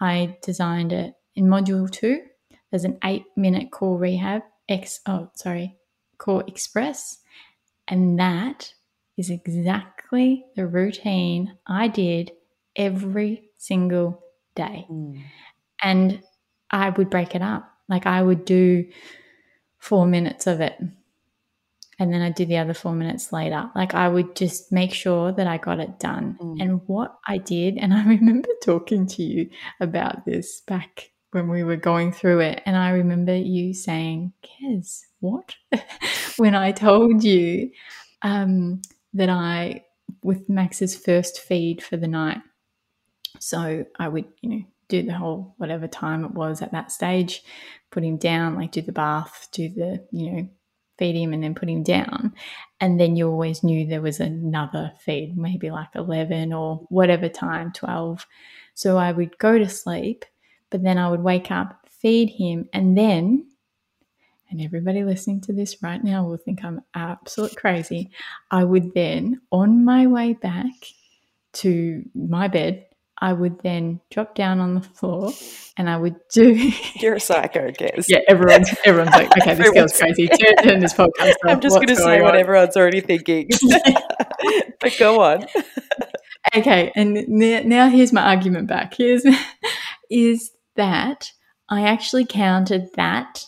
I 0.00 0.36
designed 0.42 0.92
it 0.92 1.14
in 1.34 1.46
module 1.46 1.90
two. 1.90 2.22
There's 2.70 2.84
an 2.84 2.98
eight 3.04 3.24
minute 3.36 3.70
core 3.70 3.98
rehab, 3.98 4.42
X, 4.68 5.00
oh, 5.06 5.30
sorry, 5.34 5.76
core 6.18 6.44
express. 6.46 7.18
And 7.86 8.18
that 8.18 8.72
is 9.16 9.30
exactly 9.30 10.44
the 10.56 10.66
routine 10.66 11.56
I 11.66 11.88
did 11.88 12.32
every 12.74 13.50
single 13.58 14.22
day. 14.56 14.86
Mm. 14.90 15.22
And 15.82 16.22
I 16.70 16.90
would 16.90 17.10
break 17.10 17.34
it 17.34 17.42
up. 17.42 17.70
Like 17.88 18.06
I 18.06 18.22
would 18.22 18.44
do 18.44 18.86
four 19.78 20.06
minutes 20.06 20.46
of 20.46 20.60
it 20.60 20.78
and 21.98 22.12
then 22.12 22.22
I'd 22.22 22.34
do 22.34 22.44
the 22.44 22.58
other 22.58 22.74
four 22.74 22.92
minutes 22.92 23.32
later. 23.32 23.70
Like 23.74 23.94
I 23.94 24.08
would 24.08 24.36
just 24.36 24.72
make 24.72 24.92
sure 24.92 25.32
that 25.32 25.46
I 25.46 25.58
got 25.58 25.80
it 25.80 25.98
done. 25.98 26.36
Mm. 26.40 26.60
And 26.60 26.80
what 26.86 27.16
I 27.26 27.38
did, 27.38 27.76
and 27.78 27.94
I 27.94 28.04
remember 28.04 28.48
talking 28.62 29.06
to 29.08 29.22
you 29.22 29.50
about 29.80 30.24
this 30.24 30.62
back 30.66 31.10
when 31.30 31.48
we 31.48 31.64
were 31.64 31.76
going 31.76 32.12
through 32.12 32.40
it, 32.40 32.62
and 32.64 32.76
I 32.76 32.90
remember 32.90 33.34
you 33.34 33.74
saying, 33.74 34.32
Kez, 34.44 35.00
what? 35.20 35.56
when 36.36 36.54
I 36.54 36.72
told 36.72 37.24
you 37.24 37.70
um, 38.22 38.82
that 39.14 39.28
I, 39.28 39.84
with 40.22 40.48
Max's 40.48 40.96
first 40.96 41.40
feed 41.40 41.82
for 41.82 41.96
the 41.96 42.06
night, 42.06 42.38
so 43.40 43.84
I 43.98 44.08
would, 44.08 44.26
you 44.42 44.48
know, 44.50 44.64
do 44.88 45.02
the 45.02 45.14
whole 45.14 45.54
whatever 45.58 45.88
time 45.88 46.24
it 46.24 46.32
was 46.32 46.62
at 46.62 46.72
that 46.72 46.92
stage, 46.92 47.42
put 47.90 48.04
him 48.04 48.16
down, 48.16 48.54
like 48.54 48.72
do 48.72 48.82
the 48.82 48.92
bath, 48.92 49.48
do 49.52 49.68
the, 49.68 50.06
you 50.12 50.32
know, 50.32 50.48
feed 50.98 51.16
him 51.16 51.32
and 51.32 51.42
then 51.42 51.54
put 51.54 51.68
him 51.68 51.82
down. 51.82 52.34
And 52.80 53.00
then 53.00 53.16
you 53.16 53.28
always 53.28 53.62
knew 53.62 53.86
there 53.86 54.00
was 54.00 54.20
another 54.20 54.92
feed, 54.98 55.36
maybe 55.36 55.70
like 55.70 55.94
11 55.94 56.52
or 56.52 56.86
whatever 56.88 57.28
time, 57.28 57.72
12. 57.72 58.26
So 58.74 58.96
I 58.96 59.12
would 59.12 59.38
go 59.38 59.58
to 59.58 59.68
sleep, 59.68 60.24
but 60.70 60.82
then 60.82 60.98
I 60.98 61.08
would 61.08 61.22
wake 61.22 61.50
up, 61.50 61.88
feed 61.88 62.30
him, 62.30 62.68
and 62.72 62.96
then, 62.96 63.46
and 64.50 64.60
everybody 64.60 65.04
listening 65.04 65.40
to 65.42 65.52
this 65.52 65.82
right 65.82 66.02
now 66.02 66.24
will 66.24 66.36
think 66.36 66.64
I'm 66.64 66.82
absolute 66.94 67.56
crazy. 67.56 68.10
I 68.50 68.64
would 68.64 68.94
then, 68.94 69.40
on 69.50 69.84
my 69.84 70.06
way 70.06 70.34
back 70.34 70.72
to 71.54 72.04
my 72.14 72.48
bed, 72.48 72.86
I 73.24 73.32
would 73.32 73.62
then 73.62 74.02
drop 74.10 74.34
down 74.34 74.60
on 74.60 74.74
the 74.74 74.82
floor 74.82 75.32
and 75.78 75.88
I 75.88 75.96
would 75.96 76.16
do. 76.30 76.70
You're 77.00 77.14
a 77.14 77.20
psycho, 77.20 77.70
Kez. 77.70 78.04
yeah, 78.06 78.18
everyone's 78.28 78.68
everyone's 78.84 79.14
like, 79.14 79.34
okay, 79.38 79.54
this 79.54 79.70
girl's 79.70 79.98
crazy. 79.98 80.28
Turn, 80.28 80.56
turn 80.56 80.80
this 80.80 80.92
podcast. 80.92 81.30
Off. 81.30 81.36
I'm 81.46 81.60
just 81.62 81.76
going 81.76 81.88
to 81.88 81.96
say 81.96 82.18
on? 82.18 82.22
what 82.22 82.36
everyone's 82.36 82.76
already 82.76 83.00
thinking. 83.00 83.48
but 84.78 84.94
go 84.98 85.22
on. 85.22 85.46
okay, 86.54 86.92
and 86.94 87.26
now 87.26 87.88
here's 87.88 88.12
my 88.12 88.20
argument 88.20 88.68
back. 88.68 88.92
Here's 88.92 89.24
is 90.10 90.50
that 90.76 91.30
I 91.70 91.86
actually 91.88 92.26
counted 92.26 92.88
that 92.96 93.46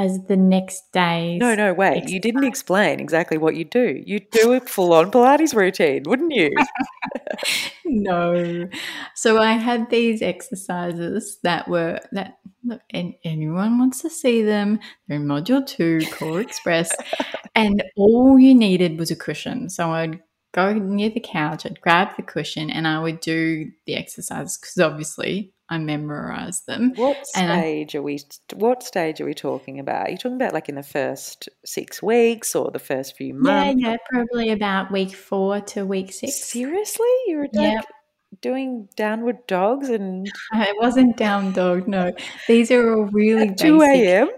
as 0.00 0.18
the 0.28 0.36
next 0.36 0.92
day. 0.92 1.36
No, 1.36 1.54
no, 1.54 1.74
wait. 1.74 1.88
Exercise. 1.88 2.12
You 2.12 2.20
didn't 2.20 2.44
explain 2.44 3.00
exactly 3.00 3.36
what 3.36 3.54
you 3.54 3.66
do. 3.66 4.02
You 4.06 4.18
do 4.18 4.54
a 4.54 4.60
full 4.60 4.94
on 4.94 5.10
Pilates 5.10 5.54
routine, 5.54 6.04
wouldn't 6.06 6.32
you? 6.32 6.50
no. 7.84 8.66
So 9.14 9.38
I 9.38 9.52
had 9.52 9.90
these 9.90 10.22
exercises 10.22 11.38
that 11.42 11.68
were 11.68 12.00
that 12.12 12.38
look, 12.64 12.80
and 12.90 13.12
anyone 13.24 13.78
wants 13.78 14.00
to 14.00 14.08
see 14.08 14.42
them. 14.42 14.80
They're 15.06 15.18
in 15.18 15.26
module 15.26 15.66
two, 15.66 16.00
Core 16.12 16.40
Express, 16.40 16.90
and 17.54 17.84
all 17.94 18.38
you 18.38 18.54
needed 18.54 18.98
was 18.98 19.10
a 19.10 19.16
cushion. 19.16 19.68
So 19.68 19.90
I'd 19.90 20.18
go 20.52 20.72
near 20.72 21.10
the 21.10 21.20
couch, 21.20 21.66
I'd 21.66 21.80
grab 21.82 22.16
the 22.16 22.22
cushion, 22.22 22.70
and 22.70 22.88
I 22.88 23.00
would 23.00 23.20
do 23.20 23.70
the 23.84 23.96
exercises 23.96 24.56
because 24.56 24.78
obviously 24.78 25.52
I 25.70 25.78
memorise 25.78 26.62
them. 26.66 26.92
What 26.96 27.24
stage 27.24 27.94
I, 27.94 27.98
are 27.98 28.02
we? 28.02 28.18
What 28.54 28.82
stage 28.82 29.20
are 29.20 29.24
we 29.24 29.34
talking 29.34 29.78
about? 29.78 30.08
Are 30.08 30.10
you 30.10 30.18
talking 30.18 30.34
about 30.34 30.52
like 30.52 30.68
in 30.68 30.74
the 30.74 30.82
first 30.82 31.48
six 31.64 32.02
weeks 32.02 32.56
or 32.56 32.72
the 32.72 32.80
first 32.80 33.16
few 33.16 33.34
months? 33.34 33.80
Yeah, 33.80 33.90
yeah, 33.92 33.96
probably 34.10 34.50
about 34.50 34.90
week 34.90 35.14
four 35.14 35.60
to 35.60 35.86
week 35.86 36.12
six. 36.12 36.42
Seriously, 36.42 37.06
you 37.28 37.36
were 37.38 37.48
like 37.52 37.84
doing 38.42 38.88
downward 38.96 39.46
dogs 39.46 39.88
and 39.90 40.26
it 40.54 40.76
wasn't 40.80 41.16
down 41.16 41.52
dog. 41.52 41.86
No, 41.86 42.12
these 42.48 42.72
are 42.72 42.92
all 42.92 43.04
really 43.04 43.54
two 43.54 43.80
a.m. 43.80 44.28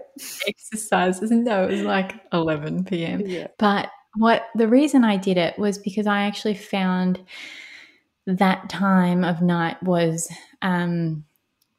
exercises. 0.47 1.31
No, 1.31 1.63
it 1.63 1.71
was 1.71 1.81
like 1.81 2.13
eleven 2.31 2.83
p.m. 2.83 3.21
Yeah. 3.25 3.47
But 3.57 3.89
what 4.15 4.45
the 4.53 4.67
reason 4.67 5.03
I 5.03 5.17
did 5.17 5.37
it 5.37 5.57
was 5.57 5.79
because 5.79 6.05
I 6.05 6.23
actually 6.25 6.55
found 6.55 7.19
that 8.25 8.69
time 8.69 9.23
of 9.23 9.41
night 9.41 9.81
was 9.83 10.31
um, 10.61 11.25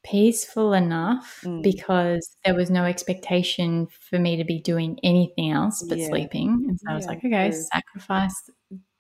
peaceful 0.05 0.75
enough 0.75 1.41
mm. 1.45 1.63
because 1.63 2.37
there 2.45 2.55
was 2.55 2.71
no 2.71 2.85
expectation 2.85 3.89
for 4.09 4.19
me 4.19 4.37
to 4.37 4.45
be 4.45 4.61
doing 4.61 4.99
anything 5.03 5.51
else 5.51 5.83
but 5.89 5.99
yeah. 5.99 6.09
sleeping. 6.09 6.67
And 6.69 6.79
so 6.79 6.85
yeah, 6.87 6.93
I 6.93 6.97
was 6.97 7.07
like, 7.07 7.19
okay, 7.19 7.51
true. 7.51 7.63
sacrifice. 7.73 8.51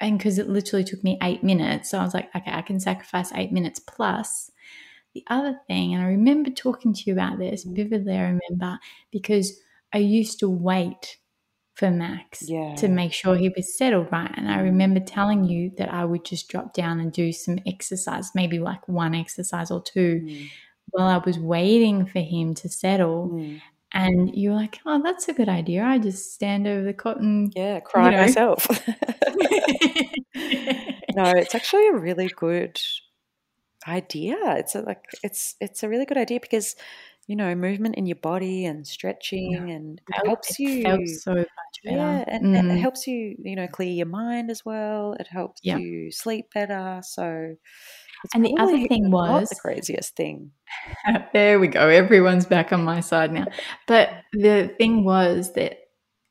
And 0.01 0.19
because 0.19 0.39
it 0.39 0.49
literally 0.49 0.85
took 0.85 1.05
me 1.05 1.19
eight 1.23 1.45
minutes. 1.45 1.91
So 1.91 1.99
I 1.99 2.05
was 2.05 2.15
like, 2.15 2.35
okay, 2.35 2.51
I 2.51 2.63
can 2.63 2.81
sacrifice 2.81 3.33
eight 3.35 3.53
minutes 3.53 3.79
plus. 3.79 4.51
The 5.13 5.25
other 5.29 5.61
thing, 5.69 5.95
and 5.95 6.03
I 6.03 6.07
remember 6.07 6.51
talking 6.51 6.93
to 6.93 7.03
you 7.07 7.13
about 7.13 7.39
this 7.39 7.65
mm. 7.65 7.77
vividly, 7.77 8.15
I 8.15 8.23
remember 8.23 8.79
because 9.13 9.61
I 9.93 9.99
used 9.99 10.41
to 10.41 10.49
wait 10.49 11.19
for 11.75 11.91
Max 11.91 12.49
yeah. 12.49 12.75
to 12.77 12.89
make 12.89 13.13
sure 13.13 13.37
he 13.37 13.51
was 13.55 13.77
settled 13.77 14.09
right. 14.13 14.31
And 14.37 14.51
I 14.51 14.61
remember 14.61 15.01
telling 15.01 15.45
you 15.45 15.73
that 15.77 15.93
I 15.93 16.05
would 16.05 16.25
just 16.25 16.49
drop 16.49 16.73
down 16.73 17.01
and 17.01 17.13
do 17.13 17.33
some 17.33 17.59
exercise, 17.67 18.31
maybe 18.35 18.59
like 18.59 18.87
one 18.89 19.15
exercise 19.15 19.71
or 19.71 19.83
two, 19.83 20.23
mm. 20.25 20.49
while 20.91 21.09
I 21.09 21.19
was 21.19 21.39
waiting 21.39 22.07
for 22.07 22.21
him 22.21 22.55
to 22.55 22.69
settle. 22.69 23.31
Mm. 23.31 23.61
And 23.93 24.35
you 24.35 24.51
were 24.51 24.57
like, 24.57 24.79
oh, 24.87 25.03
that's 25.03 25.29
a 25.29 25.33
good 25.33 25.49
idea. 25.49 25.85
I 25.85 25.99
just 25.99 26.35
stand 26.35 26.67
over 26.67 26.83
the 26.83 26.93
cot 26.93 27.21
and 27.21 27.53
yeah, 27.55 27.81
cry 27.81 28.07
you 28.07 28.17
know. 28.17 28.23
myself. 28.23 28.69
no, 31.15 31.31
it's 31.37 31.55
actually 31.55 31.89
a 31.89 31.95
really 31.95 32.29
good 32.29 32.81
idea. 33.87 34.37
It's 34.57 34.75
a, 34.75 34.81
like 34.81 35.05
it's 35.23 35.55
it's 35.61 35.83
a 35.83 35.89
really 35.89 36.07
good 36.07 36.17
idea 36.17 36.41
because 36.41 36.75
you 37.27 37.37
know, 37.37 37.55
movement 37.55 37.95
in 37.97 38.07
your 38.07 38.17
body 38.17 38.67
and 38.67 38.87
stretching, 38.87 39.53
yeah. 39.53 39.75
and 39.75 40.01
it 40.09 40.27
helps 40.27 40.59
you. 40.59 40.85
Helps 40.85 41.23
so 41.23 41.35
much 41.35 41.47
better. 41.85 41.97
Yeah, 41.97 42.25
and, 42.27 42.47
mm. 42.47 42.59
and, 42.59 42.71
it 42.71 42.79
helps 42.79 43.07
you, 43.07 43.37
you 43.43 43.57
know, 43.57 43.67
clear 43.67 43.91
your 43.91 44.07
mind 44.07 44.51
as 44.51 44.65
well. 44.65 45.15
It 45.19 45.27
helps 45.29 45.61
yeah. 45.65 45.79
you 45.79 46.11
sleep 46.11 46.47
better. 46.53 47.01
So, 47.03 47.55
and 48.35 48.45
the 48.45 48.57
other 48.59 48.87
thing 48.89 49.11
was 49.11 49.49
the 49.49 49.57
craziest 49.57 50.17
thing. 50.17 50.51
there 51.33 51.59
we 51.59 51.69
go. 51.69 51.89
Everyone's 51.89 52.47
back 52.47 52.73
on 52.73 52.85
my 52.85 53.01
side 53.01 53.33
now. 53.33 53.47
But 53.87 54.11
the 54.33 54.75
thing 54.79 55.05
was 55.05 55.55
that 55.55 55.79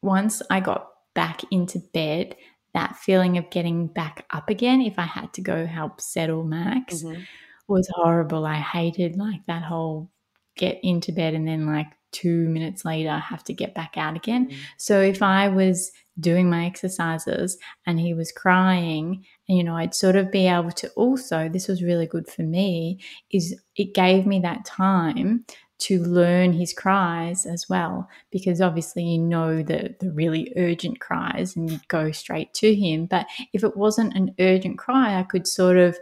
once 0.02 0.41
I 0.50 0.60
got 0.60 0.88
back 1.16 1.41
into 1.52 1.80
bed, 1.94 2.36
that 2.74 2.98
feeling 2.98 3.38
of 3.38 3.50
getting 3.50 3.88
back 3.88 4.26
up 4.32 4.50
again, 4.50 4.82
if 4.82 4.98
I 4.98 5.04
had 5.04 5.34
to 5.34 5.41
go 5.41 5.66
help 5.66 6.02
settle 6.02 6.44
Max, 6.44 7.04
mm-hmm. 7.04 7.22
was 7.68 7.89
horrible. 7.94 8.46
I 8.46 8.56
hated 8.56 9.16
like 9.16 9.46
that 9.48 9.64
whole 9.64 10.12
get 10.56 10.80
into 10.84 11.12
bed 11.12 11.34
and 11.34 11.47
then 11.47 11.66
like 11.66 11.88
two 12.12 12.47
minutes 12.47 12.86
later 12.86 13.18
have 13.18 13.43
to 13.43 13.54
get 13.54 13.74
back 13.74 13.97
out 13.97 14.16
again. 14.16 14.49
Mm. 14.49 14.56
So 14.78 15.01
if 15.01 15.22
I 15.22 15.49
was 15.49 15.91
doing 16.20 16.49
my 16.49 16.66
exercises 16.66 17.58
and 17.86 17.99
he 17.99 18.14
was 18.14 18.32
crying, 18.32 19.26
and 19.49 19.58
you 19.58 19.64
know, 19.64 19.76
I'd 19.76 19.95
sort 19.95 20.16
of 20.16 20.32
be 20.32 20.47
able 20.47 20.72
to 20.72 20.89
also, 20.91 21.49
this 21.49 21.68
was 21.68 21.84
really 21.84 22.06
good 22.06 22.28
for 22.28 22.43
me, 22.43 22.99
is 23.32 23.60
it 23.76 23.93
gave 23.93 24.26
me 24.26 24.39
that 24.41 24.64
time 24.64 25.45
to 25.80 26.01
learn 26.04 26.54
his 26.54 26.72
cries 26.72 27.45
as 27.45 27.68
well 27.68 28.08
because 28.32 28.62
obviously 28.62 29.04
you 29.04 29.18
know 29.18 29.62
the 29.62 29.93
the 29.99 30.12
really 30.12 30.54
urgent 30.56 31.01
cries 31.01 31.58
and 31.58 31.70
you'd 31.70 31.88
go 31.89 32.10
straight 32.10 32.54
to 32.54 32.74
him 32.74 33.06
but 33.06 33.26
if 33.51 33.66
it 33.66 33.76
wasn't 33.76 34.16
an 34.16 34.34
urgent 34.39 34.78
cry 34.78 35.20
I 35.20 35.24
could 35.24 35.45
sort 35.45 35.76
of 35.76 35.97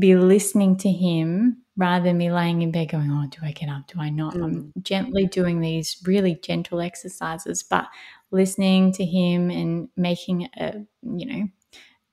be 0.00 0.16
listening 0.16 0.76
to 0.78 0.90
him 0.90 1.61
rather 1.76 2.04
than 2.04 2.18
me 2.18 2.30
laying 2.30 2.62
in 2.62 2.70
bed 2.70 2.90
going, 2.90 3.10
Oh, 3.10 3.26
do 3.28 3.38
I 3.42 3.52
get 3.52 3.68
up? 3.68 3.86
Do 3.88 4.00
I 4.00 4.10
not? 4.10 4.34
Mm. 4.34 4.44
I'm 4.44 4.72
gently 4.82 5.26
doing 5.26 5.60
these 5.60 5.96
really 6.04 6.34
gentle 6.42 6.80
exercises, 6.80 7.62
but 7.62 7.86
listening 8.30 8.92
to 8.92 9.04
him 9.04 9.50
and 9.50 9.88
making 9.96 10.48
a, 10.56 10.74
you 11.02 11.26
know, 11.26 11.48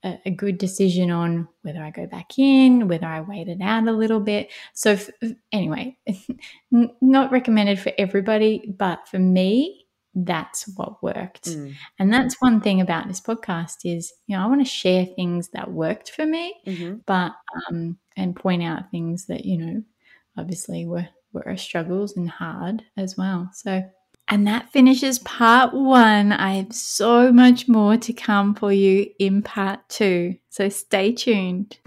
a, 0.03 0.20
a 0.26 0.32
good 0.32 0.57
decision 0.57 1.12
on 1.12 1.47
whether 1.62 1.82
I 1.82 1.91
go 1.91 2.05
back 2.07 2.38
in, 2.38 2.88
whether 2.88 3.07
I 3.07 3.22
wait 3.22 3.47
it 3.47 3.62
out 3.62 3.88
a 3.88 3.91
little 3.91 4.20
bit. 4.20 4.49
So, 4.74 4.91
f- 4.91 5.10
anyway, 5.51 5.97
not 7.01 7.32
recommended 7.32 7.80
for 7.80 7.91
everybody, 7.97 8.74
but 8.78 9.07
for 9.07 9.20
me, 9.20 9.88
that's 10.26 10.72
what 10.76 11.02
worked. 11.04 11.46
Mm. 11.46 11.74
And 11.98 12.14
that's 12.14 12.42
one 12.42 12.62
thing 12.62 12.82
about 12.82 13.08
this 13.08 13.22
podcast 13.22 13.78
is, 13.86 14.14
you 14.28 14.36
know, 14.36 14.44
I 14.44 14.48
want 14.48 14.62
to 14.62 14.66
share 14.66 15.06
things 15.06 15.50
that 15.50 15.72
worked 15.72 16.12
for 16.12 16.26
me, 16.26 16.56
mm-hmm. 16.66 16.96
but 17.06 17.34
um 17.70 17.98
and 18.18 18.36
point 18.36 18.64
out 18.64 18.92
things 18.92 19.28
that, 19.28 19.46
you 19.46 19.58
know, 19.58 19.84
obviously 20.38 20.86
were 20.86 21.08
were 21.32 21.56
struggles 21.58 22.18
and 22.18 22.30
hard 22.30 22.84
as 22.98 23.18
well. 23.18 23.50
So 23.54 23.84
and 24.28 24.46
that 24.46 24.72
finishes 24.72 25.20
part 25.20 25.74
one. 25.74 26.32
I 26.32 26.56
have 26.56 26.74
so 26.74 27.32
much 27.32 27.68
more 27.68 27.98
to 27.98 28.14
come 28.14 28.54
for 28.54 28.72
you 28.72 29.10
in 29.18 29.42
part 29.42 29.90
two. 29.90 30.36
So 30.50 30.70
stay 30.70 31.14
tuned. 31.14 31.80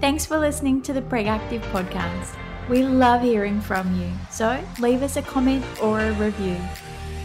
Thanks 0.00 0.24
for 0.24 0.38
listening 0.38 0.82
to 0.82 0.92
the 0.92 1.02
Preg 1.02 1.26
Active 1.26 1.62
podcast. 1.64 2.36
We 2.68 2.82
love 2.82 3.22
hearing 3.22 3.60
from 3.60 3.94
you, 4.00 4.10
so 4.30 4.62
leave 4.80 5.02
us 5.02 5.16
a 5.16 5.22
comment 5.22 5.64
or 5.80 6.00
a 6.00 6.12
review. 6.14 6.56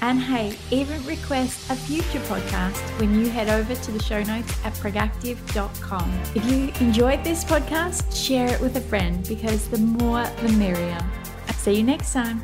And 0.01 0.19
hey, 0.19 0.57
even 0.71 1.03
request 1.05 1.69
a 1.69 1.75
future 1.75 2.19
podcast 2.21 2.79
when 2.99 3.19
you 3.19 3.29
head 3.29 3.49
over 3.49 3.75
to 3.75 3.91
the 3.91 4.01
show 4.01 4.23
notes 4.23 4.53
at 4.65 4.73
pregactive.com. 4.73 6.11
If 6.35 6.45
you 6.45 6.71
enjoyed 6.85 7.23
this 7.23 7.43
podcast, 7.43 8.15
share 8.15 8.47
it 8.53 8.59
with 8.59 8.75
a 8.77 8.81
friend 8.81 9.27
because 9.27 9.67
the 9.67 9.77
more 9.77 10.23
the 10.41 10.51
merrier. 10.53 10.99
See 11.61 11.75
you 11.75 11.83
next 11.83 12.13
time. 12.13 12.43